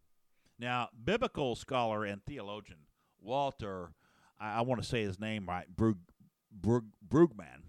Now, 0.58 0.88
biblical 1.04 1.54
scholar 1.54 2.04
and 2.04 2.24
theologian 2.24 2.78
Walter, 3.20 3.92
I, 4.40 4.54
I 4.54 4.60
want 4.62 4.82
to 4.82 4.88
say 4.88 5.02
his 5.02 5.20
name 5.20 5.46
right, 5.46 5.66
Brug, 5.68 5.98
Brug, 6.50 6.86
Brueggemann, 7.06 7.62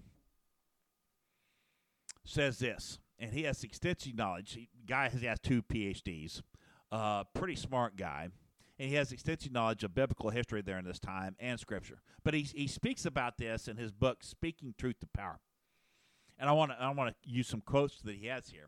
says 2.23 2.59
this, 2.59 2.99
and 3.19 3.33
he 3.33 3.43
has 3.43 3.63
extensive 3.65 4.15
knowledge. 4.15 4.53
He, 4.53 4.69
guy 4.85 5.09
has, 5.09 5.19
he 5.19 5.27
has 5.27 5.39
two 5.39 5.61
PhDs, 5.61 6.41
uh, 6.93 7.25
pretty 7.33 7.57
smart 7.57 7.97
guy, 7.97 8.29
and 8.79 8.89
he 8.89 8.95
has 8.95 9.11
extensive 9.11 9.51
knowledge 9.51 9.83
of 9.83 9.93
biblical 9.93 10.29
history 10.29 10.61
there 10.61 10.77
in 10.77 10.85
this 10.85 10.99
time 10.99 11.35
and 11.41 11.59
scripture. 11.59 12.01
But 12.23 12.35
he 12.35 12.43
he 12.43 12.67
speaks 12.67 13.05
about 13.05 13.37
this 13.37 13.67
in 13.67 13.75
his 13.75 13.91
book, 13.91 14.23
Speaking 14.23 14.75
Truth 14.77 14.99
to 14.99 15.07
Power. 15.07 15.39
And 16.39 16.49
I 16.49 16.53
want 16.53 16.71
to 16.71 16.81
I 16.81 16.89
want 16.91 17.09
to 17.09 17.29
use 17.29 17.47
some 17.47 17.61
quotes 17.61 18.01
that 18.01 18.15
he 18.15 18.27
has 18.27 18.49
here. 18.49 18.67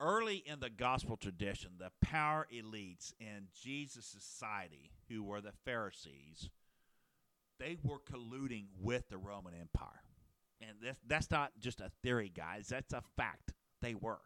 Early 0.00 0.42
in 0.44 0.60
the 0.60 0.70
gospel 0.70 1.16
tradition, 1.16 1.72
the 1.78 1.92
power 2.00 2.48
elites 2.52 3.12
in 3.20 3.46
Jesus' 3.62 4.04
society, 4.06 4.90
who 5.08 5.22
were 5.22 5.40
the 5.40 5.52
Pharisees, 5.64 6.50
they 7.60 7.76
were 7.82 8.00
colluding 8.00 8.66
with 8.80 9.08
the 9.08 9.18
Roman 9.18 9.54
Empire. 9.54 10.02
And 10.60 10.70
that's, 10.82 11.00
that's 11.06 11.30
not 11.30 11.52
just 11.60 11.80
a 11.80 11.90
theory, 12.02 12.32
guys. 12.34 12.68
That's 12.68 12.92
a 12.92 13.02
fact. 13.16 13.52
They 13.82 13.94
were. 13.94 14.20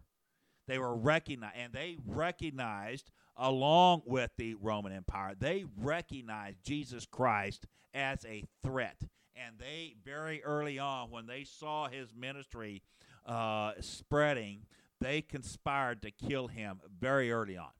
They 0.66 0.78
were 0.78 0.96
recognized, 0.96 1.56
and 1.56 1.72
they 1.72 1.96
recognized, 2.06 3.10
along 3.36 4.02
with 4.04 4.30
the 4.36 4.54
Roman 4.54 4.92
Empire, 4.92 5.34
they 5.38 5.64
recognized 5.78 6.58
Jesus 6.64 7.06
Christ 7.06 7.66
as 7.94 8.24
a 8.26 8.44
threat. 8.62 9.02
And 9.46 9.56
they, 9.58 9.94
very 10.04 10.42
early 10.42 10.78
on, 10.78 11.10
when 11.10 11.26
they 11.26 11.44
saw 11.44 11.88
his 11.88 12.14
ministry 12.14 12.82
uh, 13.24 13.72
spreading, 13.80 14.66
they 15.00 15.22
conspired 15.22 16.02
to 16.02 16.10
kill 16.10 16.48
him 16.48 16.80
very 16.98 17.30
early 17.30 17.56
on. 17.56 17.70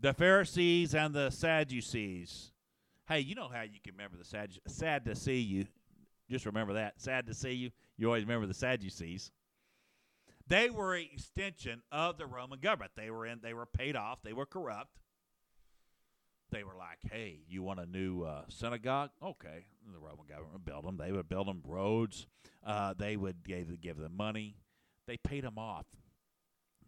The 0.00 0.12
Pharisees 0.12 0.94
and 0.94 1.14
the 1.14 1.30
Sadducees. 1.30 2.52
Hey, 3.08 3.20
you 3.20 3.34
know 3.34 3.48
how 3.48 3.62
you 3.62 3.80
can 3.82 3.94
remember 3.94 4.16
the. 4.18 4.48
Sad 4.66 5.04
to 5.06 5.14
see 5.14 5.40
you. 5.40 5.66
Just 6.30 6.44
remember 6.44 6.74
that. 6.74 7.00
Sad 7.00 7.26
to 7.26 7.34
see 7.34 7.52
you. 7.52 7.70
You 7.96 8.06
always 8.06 8.24
remember 8.24 8.46
the 8.46 8.54
Sadducees. 8.54 9.30
They 10.46 10.70
were 10.70 10.94
an 10.94 11.06
extension 11.12 11.82
of 11.90 12.18
the 12.18 12.26
Roman 12.26 12.60
government. 12.60 12.92
They 12.96 13.10
were 13.10 13.26
in. 13.26 13.40
They 13.42 13.54
were 13.54 13.66
paid 13.66 13.96
off. 13.96 14.22
They 14.22 14.32
were 14.34 14.46
corrupt. 14.46 14.98
They 16.50 16.64
were 16.64 16.76
like, 16.76 16.98
"Hey, 17.10 17.40
you 17.48 17.62
want 17.62 17.80
a 17.80 17.86
new 17.86 18.22
uh, 18.22 18.44
synagogue? 18.48 19.10
Okay." 19.22 19.66
The 19.92 19.98
Roman 19.98 20.26
government 20.26 20.64
build 20.64 20.84
them. 20.84 20.96
They 20.96 21.12
would 21.12 21.28
build 21.28 21.46
them 21.46 21.62
roads. 21.64 22.26
Uh, 22.64 22.94
they 22.96 23.16
would 23.16 23.44
give, 23.44 23.80
give 23.80 23.96
them 23.96 24.16
money. 24.16 24.56
They 25.06 25.16
paid 25.16 25.44
them 25.44 25.58
off. 25.58 25.86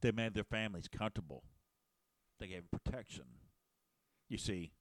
They 0.01 0.13
made 0.13 0.35
their 0.35 0.45
families 0.45 0.89
comfortable. 0.89 1.45
They 2.39 2.49
gave 2.49 2.65
them 2.71 2.81
protection. 2.83 3.25
You 4.29 4.39
see, 4.39 4.73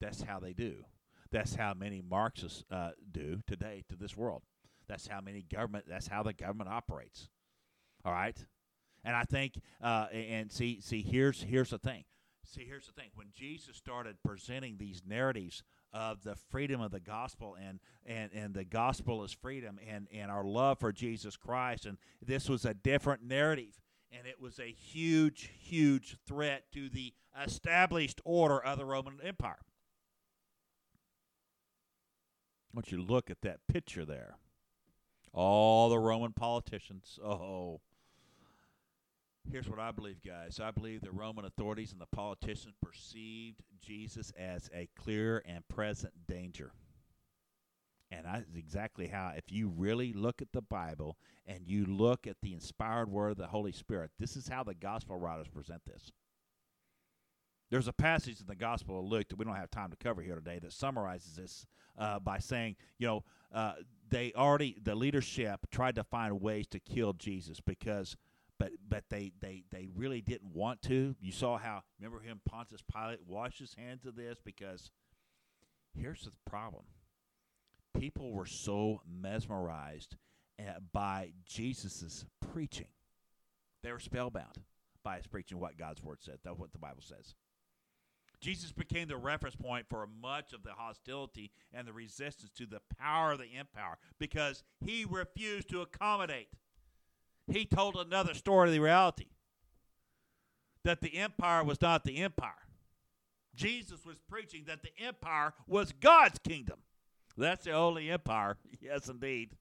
that's 0.00 0.22
how 0.22 0.40
they 0.40 0.52
do. 0.52 0.84
That's 1.30 1.54
how 1.54 1.74
many 1.74 2.02
Marxists 2.02 2.64
uh, 2.70 2.90
do 3.10 3.40
today 3.46 3.84
to 3.88 3.96
this 3.96 4.16
world. 4.16 4.42
That's 4.88 5.06
how 5.06 5.20
many 5.20 5.42
government. 5.42 5.86
That's 5.88 6.06
how 6.06 6.22
the 6.22 6.32
government 6.32 6.70
operates. 6.70 7.28
All 8.04 8.12
right, 8.12 8.36
and 9.04 9.16
I 9.16 9.24
think, 9.24 9.60
uh, 9.82 10.06
and 10.12 10.50
see, 10.52 10.80
see, 10.80 11.02
here's 11.02 11.42
here's 11.42 11.70
the 11.70 11.78
thing. 11.78 12.04
See, 12.48 12.64
here's 12.64 12.86
the 12.86 12.92
thing. 12.92 13.10
When 13.14 13.28
Jesus 13.34 13.76
started 13.76 14.16
presenting 14.24 14.76
these 14.76 15.02
narratives 15.06 15.62
of 15.92 16.22
the 16.22 16.36
freedom 16.36 16.80
of 16.80 16.90
the 16.90 17.00
gospel 17.00 17.56
and 17.60 17.80
and 18.04 18.30
and 18.32 18.54
the 18.54 18.64
gospel 18.64 19.24
is 19.24 19.32
freedom 19.32 19.78
and 19.88 20.06
and 20.12 20.30
our 20.30 20.44
love 20.44 20.78
for 20.78 20.92
Jesus 20.92 21.36
Christ 21.36 21.86
and 21.86 21.98
this 22.24 22.48
was 22.48 22.64
a 22.64 22.74
different 22.74 23.22
narrative 23.22 23.80
and 24.12 24.26
it 24.26 24.40
was 24.40 24.60
a 24.60 24.70
huge 24.70 25.50
huge 25.58 26.16
threat 26.26 26.64
to 26.72 26.88
the 26.88 27.14
established 27.44 28.20
order 28.24 28.62
of 28.62 28.78
the 28.78 28.84
Roman 28.84 29.18
Empire. 29.22 29.58
Want 32.72 32.92
you 32.92 33.02
look 33.02 33.30
at 33.30 33.40
that 33.42 33.66
picture 33.68 34.04
there. 34.04 34.36
All 35.32 35.88
the 35.88 35.98
Roman 35.98 36.32
politicians. 36.32 37.18
Oh, 37.24 37.80
Here's 39.50 39.68
what 39.68 39.78
I 39.78 39.92
believe, 39.92 40.22
guys. 40.26 40.58
I 40.62 40.72
believe 40.72 41.02
the 41.02 41.12
Roman 41.12 41.44
authorities 41.44 41.92
and 41.92 42.00
the 42.00 42.06
politicians 42.06 42.74
perceived 42.82 43.62
Jesus 43.80 44.32
as 44.36 44.68
a 44.74 44.88
clear 44.96 45.42
and 45.46 45.66
present 45.68 46.12
danger. 46.26 46.72
And 48.10 48.26
that's 48.26 48.44
exactly 48.56 49.06
how, 49.06 49.32
if 49.36 49.44
you 49.50 49.68
really 49.68 50.12
look 50.12 50.42
at 50.42 50.52
the 50.52 50.62
Bible 50.62 51.16
and 51.46 51.66
you 51.66 51.86
look 51.86 52.26
at 52.26 52.36
the 52.42 52.54
inspired 52.54 53.08
word 53.08 53.30
of 53.30 53.36
the 53.38 53.46
Holy 53.46 53.72
Spirit, 53.72 54.10
this 54.18 54.36
is 54.36 54.48
how 54.48 54.64
the 54.64 54.74
gospel 54.74 55.16
writers 55.16 55.48
present 55.48 55.82
this. 55.86 56.10
There's 57.70 57.88
a 57.88 57.92
passage 57.92 58.40
in 58.40 58.46
the 58.46 58.54
Gospel 58.54 59.00
of 59.00 59.06
Luke 59.06 59.28
that 59.28 59.38
we 59.38 59.44
don't 59.44 59.56
have 59.56 59.70
time 59.72 59.90
to 59.90 59.96
cover 59.96 60.22
here 60.22 60.36
today 60.36 60.60
that 60.60 60.72
summarizes 60.72 61.34
this 61.34 61.66
uh, 61.98 62.20
by 62.20 62.38
saying, 62.38 62.76
you 62.98 63.08
know, 63.08 63.24
uh, 63.52 63.72
they 64.08 64.32
already, 64.36 64.76
the 64.80 64.94
leadership 64.94 65.66
tried 65.72 65.96
to 65.96 66.04
find 66.04 66.40
ways 66.40 66.68
to 66.68 66.78
kill 66.78 67.12
Jesus 67.12 67.60
because 67.60 68.16
but 68.58 68.72
but 68.88 69.04
they 69.10 69.32
they 69.40 69.64
they 69.70 69.88
really 69.94 70.20
didn't 70.20 70.54
want 70.54 70.82
to. 70.82 71.14
You 71.20 71.32
saw 71.32 71.58
how 71.58 71.82
remember 71.98 72.20
him 72.20 72.40
Pontius 72.48 72.82
Pilate 72.82 73.20
washed 73.26 73.58
his 73.58 73.74
hands 73.74 74.06
of 74.06 74.16
this 74.16 74.38
because 74.44 74.90
here's 75.94 76.22
the 76.22 76.32
problem: 76.48 76.84
people 77.98 78.32
were 78.32 78.46
so 78.46 79.02
mesmerized 79.06 80.16
uh, 80.58 80.80
by 80.92 81.32
Jesus's 81.44 82.24
preaching, 82.52 82.88
they 83.82 83.92
were 83.92 83.98
spellbound 83.98 84.62
by 85.02 85.16
his 85.16 85.26
preaching. 85.26 85.58
What 85.58 85.78
God's 85.78 86.02
word 86.02 86.18
said, 86.22 86.38
that's 86.42 86.58
what 86.58 86.72
the 86.72 86.78
Bible 86.78 87.02
says. 87.02 87.34
Jesus 88.40 88.70
became 88.70 89.08
the 89.08 89.16
reference 89.16 89.56
point 89.56 89.86
for 89.88 90.06
much 90.20 90.52
of 90.52 90.62
the 90.62 90.72
hostility 90.72 91.50
and 91.72 91.86
the 91.86 91.92
resistance 91.92 92.50
to 92.56 92.66
the 92.66 92.82
power 92.98 93.32
of 93.32 93.38
the 93.38 93.56
empire 93.58 93.96
because 94.18 94.62
he 94.84 95.06
refused 95.08 95.70
to 95.70 95.80
accommodate 95.80 96.48
he 97.50 97.64
told 97.64 97.96
another 97.96 98.34
story 98.34 98.68
of 98.68 98.74
the 98.74 98.80
reality 98.80 99.26
that 100.84 101.00
the 101.00 101.16
empire 101.16 101.64
was 101.64 101.80
not 101.80 102.04
the 102.04 102.18
empire. 102.18 102.52
Jesus 103.54 104.04
was 104.04 104.16
preaching 104.28 104.64
that 104.66 104.82
the 104.82 104.92
empire 105.04 105.54
was 105.66 105.92
God's 105.92 106.38
kingdom. 106.38 106.78
That's 107.36 107.64
the 107.64 107.72
only 107.72 108.10
empire. 108.10 108.56
Yes, 108.80 109.08
indeed. 109.08 109.56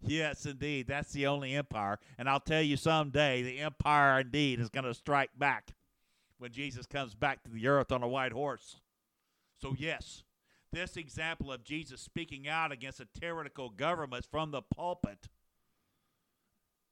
Yes, 0.00 0.44
indeed. 0.44 0.86
That's 0.88 1.12
the 1.12 1.26
only 1.26 1.54
empire. 1.54 1.98
And 2.18 2.28
I'll 2.28 2.40
tell 2.40 2.60
you 2.60 2.76
someday 2.76 3.42
the 3.42 3.60
empire 3.60 4.20
indeed 4.20 4.60
is 4.60 4.68
going 4.68 4.84
to 4.84 4.94
strike 4.94 5.30
back 5.38 5.72
when 6.38 6.52
Jesus 6.52 6.86
comes 6.86 7.14
back 7.14 7.42
to 7.44 7.50
the 7.50 7.66
earth 7.66 7.90
on 7.90 8.02
a 8.02 8.08
white 8.08 8.32
horse. 8.32 8.76
So, 9.60 9.74
yes, 9.76 10.22
this 10.72 10.96
example 10.96 11.50
of 11.50 11.64
Jesus 11.64 12.00
speaking 12.00 12.46
out 12.46 12.72
against 12.72 13.00
a 13.00 13.08
tyrannical 13.18 13.70
government 13.70 14.26
from 14.30 14.50
the 14.50 14.62
pulpit 14.62 15.28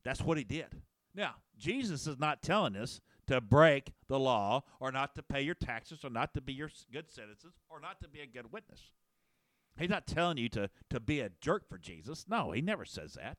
that's 0.07 0.23
what 0.23 0.39
he 0.39 0.45
did. 0.45 0.83
Now, 1.15 1.37
Jesus 1.59 2.07
is 2.07 2.19
not 2.19 2.43
telling 2.43 2.77
us 2.77 3.01
to 3.27 3.41
break 3.41 3.93
the 4.09 4.19
law 4.19 4.63
or 4.79 4.93
not 4.93 5.15
to 5.17 5.23
pay 5.23 5.43
your 5.43 5.55
taxes 5.55 6.05
or 6.05 6.11
not 6.11 6.35
to 6.35 6.41
be 6.41 6.53
your 6.53 6.71
good 6.93 7.11
citizens 7.11 7.55
or 7.69 7.81
not 7.81 8.01
to 8.03 8.09
be 8.09 8.21
a 8.21 8.27
good 8.27 8.53
witness. 8.53 8.91
He's 9.79 9.91
not 9.91 10.07
telling 10.07 10.39
you 10.39 10.49
to, 10.51 10.71
to 10.91 11.01
be 11.01 11.21
a 11.21 11.31
jerk 11.41 11.69
for 11.69 11.79
Jesus. 11.79 12.25
No, 12.29 12.53
he 12.53 12.61
never 12.63 12.85
says 12.85 13.15
that. 13.15 13.39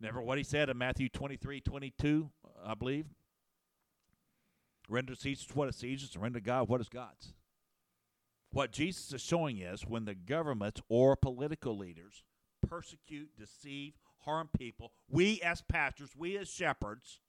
Never 0.00 0.20
what 0.20 0.36
he 0.36 0.44
said 0.44 0.68
in 0.68 0.76
Matthew 0.76 1.08
23 1.08 1.60
22, 1.60 2.30
I 2.64 2.74
believe. 2.74 3.06
Render 4.88 5.14
to 5.14 5.20
Caesar 5.20 5.46
what 5.54 5.68
is 5.68 5.76
Caesar's, 5.76 6.14
and 6.14 6.22
render 6.22 6.40
God 6.40 6.68
what 6.68 6.80
is 6.80 6.88
God's. 6.88 7.32
What 8.52 8.72
Jesus 8.72 9.12
is 9.12 9.22
showing 9.22 9.58
is 9.58 9.86
when 9.86 10.04
the 10.04 10.14
governments 10.14 10.80
or 10.88 11.16
political 11.16 11.76
leaders 11.76 12.24
persecute, 12.68 13.30
deceive, 13.38 13.94
harm 14.26 14.50
people, 14.56 14.92
we 15.08 15.40
as 15.40 15.62
pastors, 15.62 16.10
we 16.16 16.36
as 16.36 16.48
shepherds 16.48 17.20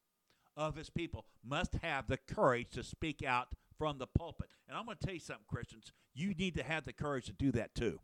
of 0.57 0.75
his 0.75 0.89
people 0.89 1.25
must 1.47 1.75
have 1.83 2.07
the 2.07 2.17
courage 2.17 2.69
to 2.71 2.83
speak 2.83 3.23
out 3.23 3.49
from 3.77 3.99
the 3.99 4.07
pulpit. 4.07 4.49
And 4.67 4.77
I'm 4.77 4.85
going 4.85 4.97
to 4.97 5.05
tell 5.05 5.13
you 5.13 5.19
something, 5.19 5.45
Christians. 5.47 5.93
You 6.13 6.33
need 6.33 6.55
to 6.55 6.63
have 6.63 6.83
the 6.83 6.93
courage 6.93 7.27
to 7.27 7.33
do 7.33 7.51
that 7.51 7.75
too. 7.75 7.99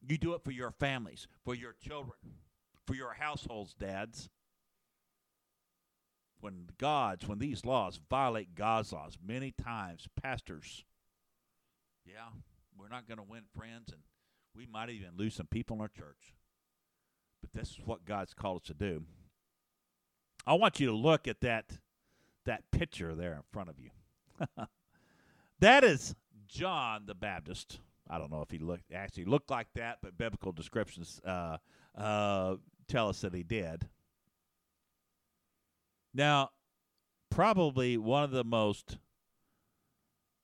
You 0.00 0.16
do 0.16 0.34
it 0.34 0.42
for 0.42 0.52
your 0.52 0.70
families, 0.70 1.28
for 1.44 1.54
your 1.54 1.74
children, 1.74 2.18
for 2.86 2.94
your 2.94 3.12
households, 3.12 3.74
dads. 3.74 4.30
When 6.40 6.68
God's, 6.78 7.26
when 7.26 7.40
these 7.40 7.66
laws 7.66 8.00
violate 8.08 8.54
God's 8.54 8.92
laws, 8.92 9.18
many 9.24 9.50
times 9.50 10.06
pastors, 10.22 10.84
yeah, 12.06 12.28
we're 12.78 12.88
not 12.88 13.08
going 13.08 13.18
to 13.18 13.24
win 13.24 13.42
friends, 13.56 13.92
and 13.92 14.00
we 14.54 14.66
might 14.66 14.88
even 14.90 15.10
lose 15.16 15.34
some 15.34 15.48
people 15.48 15.76
in 15.76 15.82
our 15.82 15.88
church. 15.88 16.36
But 17.40 17.52
this 17.52 17.70
is 17.70 17.78
what 17.84 18.04
God's 18.04 18.34
called 18.34 18.62
us 18.62 18.66
to 18.68 18.74
do. 18.74 19.04
I 20.46 20.54
want 20.54 20.80
you 20.80 20.86
to 20.86 20.94
look 20.94 21.28
at 21.28 21.40
that 21.42 21.78
that 22.46 22.70
picture 22.70 23.14
there 23.14 23.34
in 23.34 23.42
front 23.52 23.68
of 23.68 23.78
you. 23.78 23.90
that 25.60 25.84
is 25.84 26.14
John 26.46 27.02
the 27.06 27.14
Baptist. 27.14 27.80
I 28.08 28.18
don't 28.18 28.30
know 28.30 28.40
if 28.40 28.50
he 28.50 28.58
looked 28.58 28.90
actually 28.92 29.26
looked 29.26 29.50
like 29.50 29.68
that, 29.74 29.98
but 30.02 30.16
biblical 30.16 30.52
descriptions 30.52 31.20
uh, 31.26 31.58
uh, 31.94 32.56
tell 32.88 33.08
us 33.08 33.20
that 33.20 33.34
he 33.34 33.42
did. 33.42 33.86
Now, 36.14 36.50
probably 37.30 37.98
one 37.98 38.24
of 38.24 38.30
the 38.30 38.44
most 38.44 38.96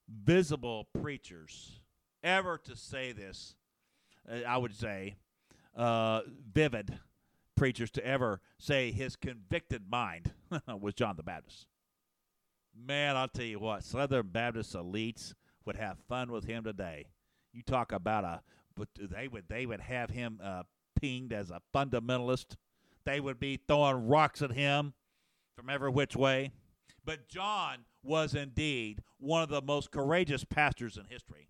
visible 0.08 0.88
preachers 1.00 1.80
ever 2.22 2.58
to 2.58 2.76
say 2.76 3.12
this, 3.12 3.54
uh, 4.30 4.46
I 4.46 4.58
would 4.58 4.74
say, 4.74 5.16
uh, 5.76 6.20
vivid 6.52 6.98
preachers 7.56 7.90
to 7.92 8.06
ever 8.06 8.40
say 8.58 8.90
his 8.90 9.16
convicted 9.16 9.82
mind 9.88 10.32
was 10.80 10.94
John 10.94 11.16
the 11.16 11.22
Baptist. 11.22 11.66
Man, 12.76 13.16
I'll 13.16 13.28
tell 13.28 13.44
you 13.44 13.60
what, 13.60 13.84
Southern 13.84 14.28
Baptist 14.28 14.74
elites 14.74 15.34
would 15.64 15.76
have 15.76 15.98
fun 16.08 16.32
with 16.32 16.44
him 16.44 16.64
today. 16.64 17.06
You 17.52 17.62
talk 17.62 17.92
about 17.92 18.24
a, 18.24 18.40
but 18.74 18.88
they 18.98 19.28
would 19.28 19.44
they 19.48 19.64
would 19.66 19.80
have 19.80 20.10
him 20.10 20.40
uh, 20.42 20.64
pinged 21.00 21.32
as 21.32 21.50
a 21.50 21.60
fundamentalist. 21.74 22.56
They 23.04 23.20
would 23.20 23.38
be 23.38 23.60
throwing 23.68 24.08
rocks 24.08 24.42
at 24.42 24.52
him 24.52 24.94
from 25.56 25.70
every 25.70 25.90
which 25.90 26.16
way. 26.16 26.50
But 27.04 27.28
John 27.28 27.84
was 28.02 28.34
indeed 28.34 29.02
one 29.18 29.42
of 29.42 29.48
the 29.50 29.62
most 29.62 29.90
courageous 29.90 30.44
pastors 30.44 30.96
in 30.96 31.04
history. 31.04 31.48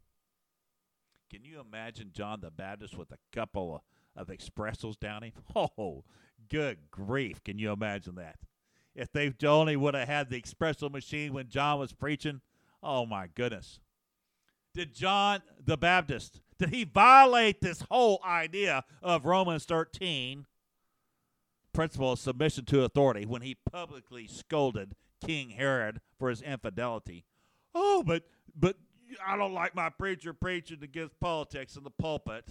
Can 1.31 1.45
you 1.45 1.61
imagine 1.61 2.11
John 2.13 2.41
the 2.41 2.51
Baptist 2.51 2.97
with 2.97 3.13
a 3.13 3.19
couple 3.33 3.77
of, 3.77 3.81
of 4.17 4.29
espressos 4.29 4.99
down 4.99 5.23
him? 5.23 5.33
Oh, 5.55 6.05
good 6.49 6.91
grief. 6.91 7.43
Can 7.43 7.59
you 7.59 7.73
imagine 7.73 8.17
that? 8.17 8.37
If 8.95 9.13
they 9.13 9.33
only 9.45 9.77
would 9.77 9.95
have 9.95 10.09
had 10.09 10.31
the 10.31 10.41
espresso 10.41 10.91
machine 10.91 11.33
when 11.33 11.49
John 11.49 11.79
was 11.79 11.93
preaching, 11.93 12.41
oh 12.83 13.07
my 13.07 13.29
goodness. 13.35 13.81
Did 14.73 14.95
John 14.95 15.43
the 15.65 15.77
Baptist, 15.77 16.41
did 16.59 16.71
he 16.71 16.85
violate 16.85 17.61
this 17.61 17.85
whole 17.91 18.21
idea 18.25 18.85
of 19.03 19.25
Romans 19.25 19.65
13, 19.65 20.47
principle 21.73 22.13
of 22.13 22.19
submission 22.19 22.65
to 22.67 22.83
authority, 22.83 23.25
when 23.25 23.43
he 23.43 23.57
publicly 23.71 24.27
scolded 24.27 24.95
King 25.25 25.51
Herod 25.51 26.01
for 26.19 26.29
his 26.29 26.43
infidelity? 26.43 27.25
Oh, 27.75 28.03
but 28.05 28.25
but 28.55 28.77
I 29.25 29.37
don't 29.37 29.55
like 29.55 29.75
my 29.75 29.91
preacher 29.91 30.33
preaching 30.33 30.83
against 30.83 31.19
politics 31.21 31.77
in 31.77 31.85
the 31.85 31.91
pulpit. 31.91 32.49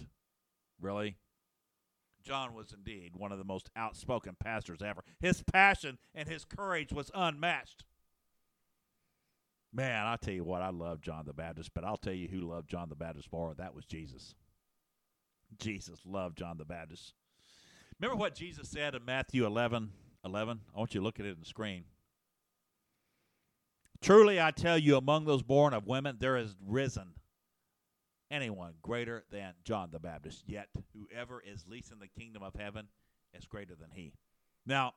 Really? 0.80 1.16
John 2.24 2.54
was 2.54 2.72
indeed 2.72 3.12
one 3.14 3.32
of 3.32 3.38
the 3.38 3.44
most 3.44 3.70
outspoken 3.76 4.36
pastors 4.42 4.82
ever. 4.82 5.04
His 5.20 5.42
passion 5.42 5.98
and 6.14 6.28
his 6.28 6.44
courage 6.44 6.92
was 6.92 7.10
unmatched. 7.14 7.84
Man, 9.72 10.06
I'll 10.06 10.18
tell 10.18 10.34
you 10.34 10.44
what, 10.44 10.62
I 10.62 10.70
love 10.70 11.00
John 11.00 11.24
the 11.26 11.32
Baptist, 11.32 11.70
but 11.74 11.84
I'll 11.84 11.96
tell 11.96 12.12
you 12.12 12.28
who 12.28 12.40
loved 12.40 12.70
John 12.70 12.88
the 12.88 12.94
Baptist 12.94 13.28
more. 13.32 13.54
That 13.54 13.74
was 13.74 13.84
Jesus. 13.84 14.34
Jesus 15.58 16.00
loved 16.06 16.38
John 16.38 16.56
the 16.56 16.64
Baptist. 16.64 17.12
Remember 18.00 18.18
what 18.18 18.34
Jesus 18.34 18.68
said 18.68 18.94
in 18.94 19.04
Matthew 19.04 19.46
11 19.46 19.90
11? 20.24 20.60
I 20.74 20.78
want 20.78 20.94
you 20.94 21.00
to 21.00 21.04
look 21.04 21.20
at 21.20 21.26
it 21.26 21.30
on 21.34 21.40
the 21.40 21.46
screen. 21.46 21.84
Truly, 24.00 24.40
I 24.40 24.50
tell 24.50 24.78
you, 24.78 24.96
among 24.96 25.24
those 25.24 25.42
born 25.42 25.74
of 25.74 25.86
women, 25.86 26.16
there 26.18 26.36
has 26.36 26.54
risen 26.66 27.14
anyone 28.30 28.74
greater 28.82 29.24
than 29.30 29.54
John 29.64 29.90
the 29.90 29.98
Baptist. 29.98 30.44
Yet, 30.46 30.68
whoever 30.92 31.40
is 31.40 31.66
least 31.68 31.92
in 31.92 31.98
the 31.98 32.08
kingdom 32.08 32.42
of 32.42 32.54
heaven 32.54 32.88
is 33.32 33.46
greater 33.46 33.74
than 33.74 33.90
he. 33.92 34.12
Now, 34.66 34.94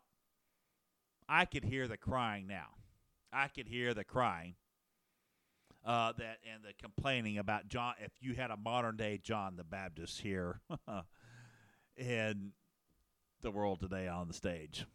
I 1.27 1.45
could 1.45 1.65
hear 1.65 1.87
the 1.87 1.97
crying 1.97 2.47
now. 2.47 2.67
I 3.31 3.47
could 3.49 3.67
hear 3.67 3.93
the 3.93 4.05
crying 4.05 4.55
uh, 5.85 6.13
that 6.17 6.39
and 6.53 6.63
the 6.63 6.73
complaining 6.81 7.37
about 7.37 7.67
John. 7.67 7.93
If 7.99 8.11
you 8.19 8.33
had 8.33 8.51
a 8.51 8.57
modern 8.57 8.97
day 8.97 9.19
John 9.21 9.55
the 9.55 9.63
Baptist 9.63 10.21
here 10.21 10.61
in 11.97 12.51
the 13.41 13.51
world 13.51 13.79
today 13.81 14.07
on 14.07 14.27
the 14.27 14.33
stage, 14.33 14.85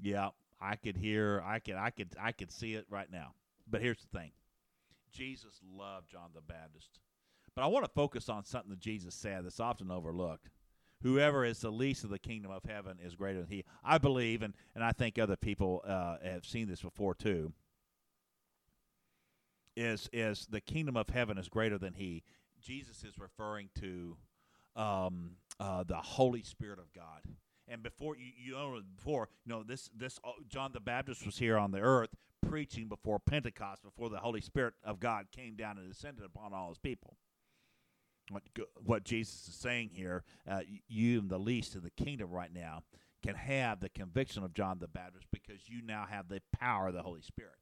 yeah, 0.00 0.30
I 0.60 0.76
could 0.76 0.96
hear, 0.96 1.42
I 1.44 1.58
could, 1.58 1.74
I 1.74 1.90
could, 1.90 2.08
I 2.20 2.32
could 2.32 2.50
see 2.50 2.74
it 2.74 2.86
right 2.90 3.10
now. 3.10 3.34
But 3.68 3.82
here's 3.82 4.00
the 4.00 4.18
thing: 4.18 4.32
Jesus 5.12 5.60
loved 5.74 6.10
John 6.10 6.30
the 6.34 6.40
Baptist. 6.40 7.00
But 7.58 7.64
I 7.64 7.66
want 7.66 7.84
to 7.86 7.90
focus 7.90 8.28
on 8.28 8.44
something 8.44 8.70
that 8.70 8.78
Jesus 8.78 9.16
said 9.16 9.44
that's 9.44 9.58
often 9.58 9.90
overlooked. 9.90 10.48
Whoever 11.02 11.44
is 11.44 11.58
the 11.58 11.72
least 11.72 12.04
of 12.04 12.10
the 12.10 12.18
kingdom 12.20 12.52
of 12.52 12.62
heaven 12.62 12.98
is 13.04 13.16
greater 13.16 13.40
than 13.40 13.50
he. 13.50 13.64
I 13.82 13.98
believe, 13.98 14.42
and, 14.42 14.54
and 14.76 14.84
I 14.84 14.92
think 14.92 15.18
other 15.18 15.34
people 15.34 15.82
uh, 15.84 16.18
have 16.22 16.46
seen 16.46 16.68
this 16.68 16.82
before 16.82 17.16
too, 17.16 17.52
is, 19.76 20.08
is 20.12 20.46
the 20.48 20.60
kingdom 20.60 20.96
of 20.96 21.08
heaven 21.08 21.36
is 21.36 21.48
greater 21.48 21.78
than 21.78 21.94
he. 21.94 22.22
Jesus 22.62 23.02
is 23.02 23.18
referring 23.18 23.70
to 23.80 24.16
um, 24.76 25.32
uh, 25.58 25.82
the 25.82 25.96
Holy 25.96 26.44
Spirit 26.44 26.78
of 26.78 26.92
God. 26.92 27.22
And 27.66 27.82
before 27.82 28.14
you, 28.16 28.30
you 28.40 28.52
know, 28.52 28.80
before 28.94 29.30
you 29.44 29.52
know 29.52 29.64
this, 29.64 29.90
this 29.96 30.20
uh, 30.22 30.30
John 30.46 30.70
the 30.72 30.78
Baptist 30.78 31.26
was 31.26 31.38
here 31.38 31.58
on 31.58 31.72
the 31.72 31.80
earth 31.80 32.10
preaching 32.48 32.86
before 32.86 33.18
Pentecost, 33.18 33.82
before 33.82 34.10
the 34.10 34.18
Holy 34.18 34.42
Spirit 34.42 34.74
of 34.84 35.00
God 35.00 35.26
came 35.32 35.56
down 35.56 35.76
and 35.76 35.88
descended 35.88 36.24
upon 36.24 36.54
all 36.54 36.68
His 36.68 36.78
people 36.78 37.16
what 38.30 38.42
what 38.84 39.04
Jesus 39.04 39.48
is 39.48 39.54
saying 39.54 39.90
here, 39.92 40.24
uh, 40.48 40.60
you 40.88 41.20
and 41.20 41.30
the 41.30 41.38
least 41.38 41.74
in 41.74 41.82
the 41.82 41.90
kingdom 41.90 42.30
right 42.30 42.52
now 42.52 42.82
can 43.22 43.34
have 43.34 43.80
the 43.80 43.88
conviction 43.88 44.44
of 44.44 44.54
John 44.54 44.78
the 44.78 44.88
Baptist 44.88 45.26
because 45.32 45.68
you 45.68 45.82
now 45.82 46.06
have 46.08 46.28
the 46.28 46.40
power 46.58 46.88
of 46.88 46.94
the 46.94 47.02
Holy 47.02 47.22
Spirit. 47.22 47.52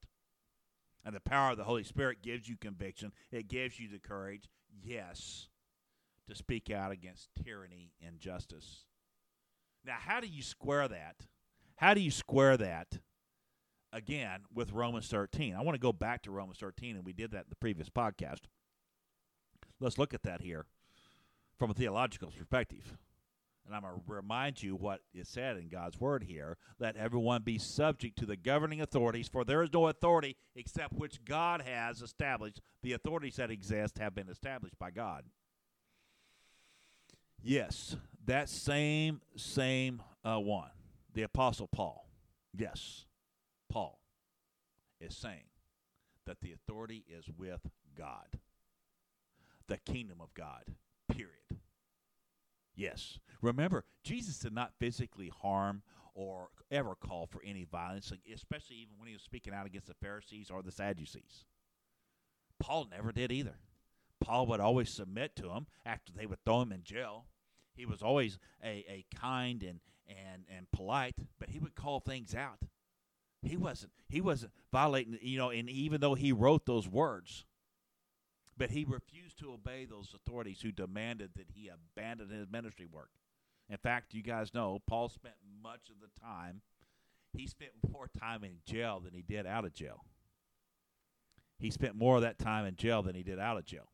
And 1.05 1.15
the 1.15 1.21
power 1.21 1.53
of 1.53 1.57
the 1.57 1.65
Holy 1.65 1.85
Spirit 1.85 2.19
gives 2.23 2.49
you 2.49 2.57
conviction. 2.57 3.13
It 3.31 3.49
gives 3.49 3.79
you 3.79 3.89
the 3.89 4.01
courage, 4.01 4.49
yes, 4.83 5.49
to 6.29 6.35
speak 6.35 6.71
out 6.71 6.91
against 6.91 7.29
tyranny 7.43 7.93
and 8.05 8.19
justice. 8.19 8.85
Now, 9.85 9.97
how 9.99 10.21
do 10.21 10.27
you 10.27 10.43
square 10.43 10.89
that? 10.89 11.27
How 11.77 11.95
do 11.95 12.01
you 12.01 12.11
square 12.11 12.57
that 12.57 12.99
again 13.93 14.41
with 14.53 14.73
Romans 14.73 15.07
13? 15.07 15.55
I 15.55 15.63
want 15.63 15.77
to 15.77 15.81
go 15.81 15.93
back 15.93 16.23
to 16.23 16.33
Romans 16.33 16.59
13, 16.59 16.97
and 16.97 17.05
we 17.05 17.13
did 17.13 17.31
that 17.31 17.45
in 17.45 17.51
the 17.51 17.57
previous 17.57 17.89
podcast 17.89 18.41
let's 19.81 19.99
look 19.99 20.15
at 20.15 20.23
that 20.23 20.41
here 20.41 20.67
from 21.59 21.71
a 21.71 21.75
theological 21.75 22.31
perspective. 22.31 22.97
And 23.67 23.75
I'm 23.75 23.83
going 23.83 23.95
to 23.95 24.01
remind 24.07 24.63
you 24.63 24.77
what 24.77 25.01
is 25.13 25.29
said 25.29 25.57
in 25.57 25.69
God's 25.69 25.99
word 25.99 26.23
here 26.23 26.57
let 26.79 26.97
everyone 26.97 27.43
be 27.43 27.59
subject 27.59 28.17
to 28.19 28.27
the 28.27 28.37
governing 28.37 28.81
authorities, 28.81 29.27
for 29.29 29.45
there 29.45 29.63
is 29.63 29.73
no 29.73 29.89
authority 29.89 30.37
except 30.55 30.93
which 30.93 31.25
God 31.25 31.63
has 31.63 32.01
established. 32.01 32.61
The 32.83 32.93
authorities 32.93 33.37
that 33.37 33.51
exist 33.51 33.99
have 33.99 34.15
been 34.15 34.29
established 34.29 34.79
by 34.79 34.93
God. 34.93 35.25
Yes, 37.43 37.97
that 38.25 38.49
same, 38.49 39.21
same 39.37 40.01
uh, 40.25 40.39
one, 40.39 40.71
the 41.13 41.23
Apostle 41.23 41.69
Paul. 41.69 42.09
Yes, 42.57 43.05
Paul 43.69 43.99
is 45.01 45.17
saying 45.17 45.45
that 46.25 46.41
the 46.41 46.53
authority 46.53 47.05
is 47.09 47.29
with 47.37 47.61
God 47.97 48.39
the 49.69 49.79
kingdom 49.79 50.19
of 50.21 50.33
God. 50.35 50.65
Period. 51.09 51.61
Yes. 52.75 53.19
Remember, 53.43 53.85
Jesus 54.05 54.39
did 54.39 54.53
not 54.53 54.75
physically 54.79 55.31
harm 55.43 55.83
or 56.15 56.49
ever 56.71 56.95
call 56.95 57.27
for 57.27 57.43
any 57.45 57.65
violence, 57.65 58.13
especially 58.33 58.77
even 58.77 58.95
when 58.99 59.09
he 59.09 59.15
was 59.15 59.23
speaking 59.23 59.53
out 59.53 59.67
against 59.67 59.87
the 59.87 59.95
Pharisees 59.95 60.51
or 60.51 60.63
the 60.63 60.73
Sadducees. 60.73 61.45
Paul 62.59 62.89
never 62.91 63.13
did 63.13 63.31
either. 63.31 63.59
Paul 64.21 64.47
would 64.47 64.61
always 64.61 64.91
submit 64.91 65.37
to 65.37 65.43
them 65.43 65.67
after 65.85 66.13
they 66.13 66.27
would 66.27 66.43
throw 66.45 66.63
him 66.63 66.73
in 66.73 66.83
jail. 66.83 67.27
He 67.75 67.85
was 67.85 68.03
always 68.03 68.39
a, 68.65 68.85
a 68.89 69.05
kind 69.15 69.63
and, 69.63 69.81
and, 70.09 70.45
and 70.49 70.71
polite, 70.73 71.15
but 71.39 71.51
he 71.51 71.59
would 71.59 71.75
call 71.75 72.01
things 72.01 72.35
out. 72.35 72.61
He 73.43 73.57
wasn't 73.57 73.93
he 74.09 74.21
wasn't 74.21 74.53
violating 74.73 75.19
you 75.21 75.39
know, 75.39 75.51
and 75.51 75.69
even 75.69 76.01
though 76.01 76.15
he 76.15 76.33
wrote 76.33 76.67
those 76.67 76.89
words, 76.89 77.45
but 78.57 78.71
he 78.71 78.85
refused 78.85 79.39
to 79.39 79.53
obey 79.53 79.85
those 79.85 80.15
authorities 80.15 80.61
who 80.63 80.73
demanded 80.73 81.31
that 81.37 81.51
he 81.55 81.69
abandon 81.69 82.31
his 82.31 82.51
ministry 82.51 82.87
work. 82.91 83.11
In 83.69 83.77
fact, 83.77 84.15
you 84.15 84.23
guys 84.23 84.55
know 84.55 84.81
Paul 84.87 85.09
spent 85.09 85.35
much 85.63 85.91
of 85.91 85.97
the 86.01 86.21
time, 86.21 86.63
he 87.33 87.47
spent 87.47 87.73
more 87.93 88.09
time 88.19 88.45
in 88.45 88.59
jail 88.65 89.01
than 89.01 89.13
he 89.13 89.23
did 89.23 89.47
out 89.47 89.65
of 89.65 89.75
jail. 89.75 90.05
He 91.59 91.71
spent 91.71 91.95
more 91.95 92.17
of 92.17 92.23
that 92.23 92.39
time 92.39 92.67
in 92.67 92.77
jail 92.77 93.03
than 93.03 93.15
he 93.15 93.23
did 93.23 93.39
out 93.39 93.57
of 93.57 93.65
jail. 93.65 93.89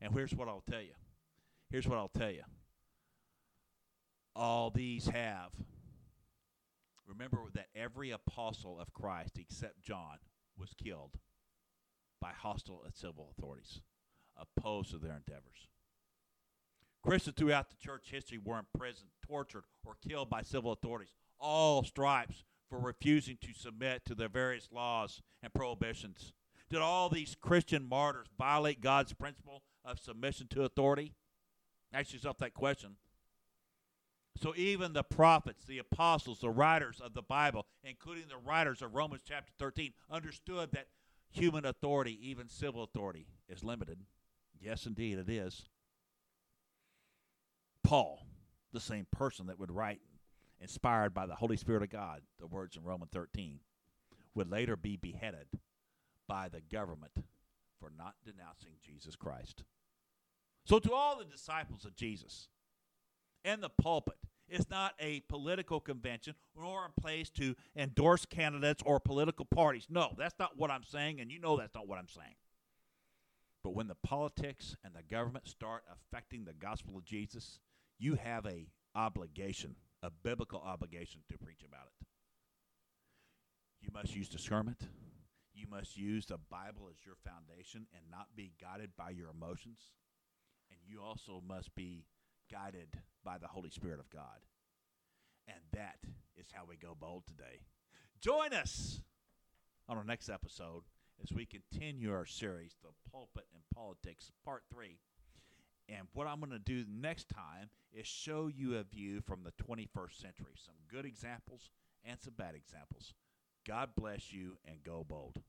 And 0.00 0.12
here's 0.12 0.34
what 0.34 0.48
I'll 0.48 0.64
tell 0.70 0.82
you. 0.82 0.92
Here's 1.70 1.88
what 1.88 1.98
I'll 1.98 2.08
tell 2.08 2.30
you. 2.30 2.42
All 4.36 4.70
these 4.70 5.06
have. 5.08 5.50
Remember 7.06 7.38
that 7.54 7.68
every 7.74 8.10
apostle 8.10 8.78
of 8.80 8.92
Christ 8.92 9.38
except 9.38 9.82
John 9.82 10.18
was 10.58 10.74
killed 10.74 11.18
by 12.24 12.30
hostile 12.32 12.82
civil 12.94 13.28
authorities 13.36 13.82
opposed 14.38 14.90
to 14.90 14.96
their 14.96 15.14
endeavors. 15.14 15.68
Christians 17.02 17.36
throughout 17.36 17.68
the 17.68 17.76
church 17.76 18.10
history 18.10 18.38
were 18.42 18.58
imprisoned, 18.58 19.10
tortured, 19.26 19.64
or 19.84 19.96
killed 20.08 20.30
by 20.30 20.40
civil 20.40 20.72
authorities, 20.72 21.12
all 21.38 21.84
stripes 21.84 22.44
for 22.70 22.78
refusing 22.78 23.36
to 23.42 23.52
submit 23.52 24.06
to 24.06 24.14
their 24.14 24.30
various 24.30 24.70
laws 24.72 25.20
and 25.42 25.52
prohibitions. 25.52 26.32
Did 26.70 26.80
all 26.80 27.10
these 27.10 27.36
Christian 27.38 27.86
martyrs 27.86 28.28
violate 28.38 28.80
God's 28.80 29.12
principle 29.12 29.62
of 29.84 29.98
submission 29.98 30.46
to 30.48 30.62
authority? 30.62 31.12
Ask 31.92 32.14
yourself 32.14 32.38
that 32.38 32.54
question. 32.54 32.96
So 34.40 34.54
even 34.56 34.94
the 34.94 35.04
prophets, 35.04 35.66
the 35.66 35.78
apostles, 35.78 36.40
the 36.40 36.48
writers 36.48 37.02
of 37.04 37.12
the 37.12 37.22
Bible, 37.22 37.66
including 37.84 38.24
the 38.30 38.38
writers 38.38 38.80
of 38.80 38.94
Romans 38.94 39.22
chapter 39.28 39.52
13, 39.58 39.92
understood 40.10 40.72
that 40.72 40.86
human 41.34 41.66
authority, 41.66 42.18
even 42.22 42.48
civil 42.48 42.82
authority, 42.82 43.26
is 43.48 43.64
limited. 43.64 43.98
Yes, 44.60 44.86
indeed, 44.86 45.18
it 45.18 45.28
is. 45.28 45.68
Paul, 47.82 48.26
the 48.72 48.80
same 48.80 49.06
person 49.10 49.46
that 49.46 49.58
would 49.58 49.70
write, 49.70 50.00
inspired 50.60 51.12
by 51.12 51.26
the 51.26 51.34
Holy 51.34 51.56
Spirit 51.56 51.82
of 51.82 51.90
God, 51.90 52.22
the 52.38 52.46
words 52.46 52.76
in 52.76 52.84
Romans 52.84 53.10
13, 53.12 53.58
would 54.34 54.50
later 54.50 54.76
be 54.76 54.96
beheaded 54.96 55.46
by 56.26 56.48
the 56.48 56.60
government 56.60 57.12
for 57.78 57.90
not 57.96 58.14
denouncing 58.24 58.72
Jesus 58.82 59.16
Christ. 59.16 59.64
So, 60.64 60.78
to 60.78 60.92
all 60.92 61.18
the 61.18 61.24
disciples 61.24 61.84
of 61.84 61.94
Jesus 61.94 62.48
in 63.44 63.60
the 63.60 63.68
pulpit, 63.68 64.16
it's 64.54 64.70
not 64.70 64.94
a 65.00 65.20
political 65.28 65.80
convention 65.80 66.34
nor 66.56 66.86
a 66.86 67.00
place 67.00 67.28
to 67.30 67.54
endorse 67.76 68.24
candidates 68.24 68.82
or 68.86 69.00
political 69.00 69.44
parties. 69.44 69.86
No, 69.90 70.14
that's 70.16 70.38
not 70.38 70.56
what 70.56 70.70
I'm 70.70 70.84
saying, 70.84 71.20
and 71.20 71.30
you 71.30 71.40
know 71.40 71.56
that's 71.56 71.74
not 71.74 71.88
what 71.88 71.98
I'm 71.98 72.08
saying. 72.08 72.36
But 73.62 73.74
when 73.74 73.88
the 73.88 73.96
politics 73.96 74.76
and 74.84 74.94
the 74.94 75.02
government 75.02 75.48
start 75.48 75.82
affecting 75.92 76.44
the 76.44 76.52
gospel 76.52 76.96
of 76.96 77.04
Jesus, 77.04 77.60
you 77.98 78.14
have 78.14 78.46
a 78.46 78.66
obligation, 78.94 79.74
a 80.02 80.10
biblical 80.10 80.60
obligation 80.60 81.22
to 81.30 81.38
preach 81.38 81.62
about 81.66 81.88
it. 82.00 82.06
You 83.80 83.88
must 83.92 84.14
use 84.14 84.28
discernment. 84.28 84.82
You 85.54 85.66
must 85.68 85.96
use 85.96 86.26
the 86.26 86.38
Bible 86.50 86.88
as 86.90 87.04
your 87.04 87.16
foundation 87.24 87.86
and 87.94 88.02
not 88.10 88.28
be 88.36 88.52
guided 88.60 88.90
by 88.96 89.10
your 89.10 89.30
emotions. 89.30 89.80
And 90.70 90.78
you 90.86 91.00
also 91.02 91.42
must 91.46 91.74
be 91.74 92.04
guided 92.54 92.88
by 93.24 93.36
the 93.38 93.48
Holy 93.48 93.70
Spirit 93.70 93.98
of 93.98 94.10
God. 94.10 94.46
And 95.48 95.58
that 95.72 95.98
is 96.36 96.46
how 96.52 96.62
we 96.68 96.76
go 96.76 96.96
bold 96.98 97.24
today. 97.26 97.60
Join 98.20 98.52
us 98.52 99.00
on 99.88 99.98
our 99.98 100.04
next 100.04 100.28
episode 100.28 100.82
as 101.22 101.32
we 101.32 101.46
continue 101.46 102.12
our 102.12 102.26
series, 102.26 102.76
The 102.82 102.90
Pulpit 103.10 103.46
and 103.52 103.62
Politics, 103.74 104.30
Part 104.44 104.62
3. 104.72 104.98
And 105.88 106.06
what 106.14 106.26
I'm 106.26 106.38
going 106.38 106.52
to 106.52 106.58
do 106.58 106.84
next 106.88 107.28
time 107.28 107.70
is 107.92 108.06
show 108.06 108.48
you 108.54 108.76
a 108.76 108.84
view 108.84 109.20
from 109.20 109.42
the 109.42 109.52
21st 109.62 110.20
century 110.20 110.54
some 110.54 110.74
good 110.90 111.04
examples 111.04 111.70
and 112.04 112.18
some 112.20 112.34
bad 112.36 112.54
examples. 112.54 113.14
God 113.66 113.90
bless 113.96 114.32
you 114.32 114.58
and 114.64 114.82
go 114.84 115.04
bold. 115.06 115.42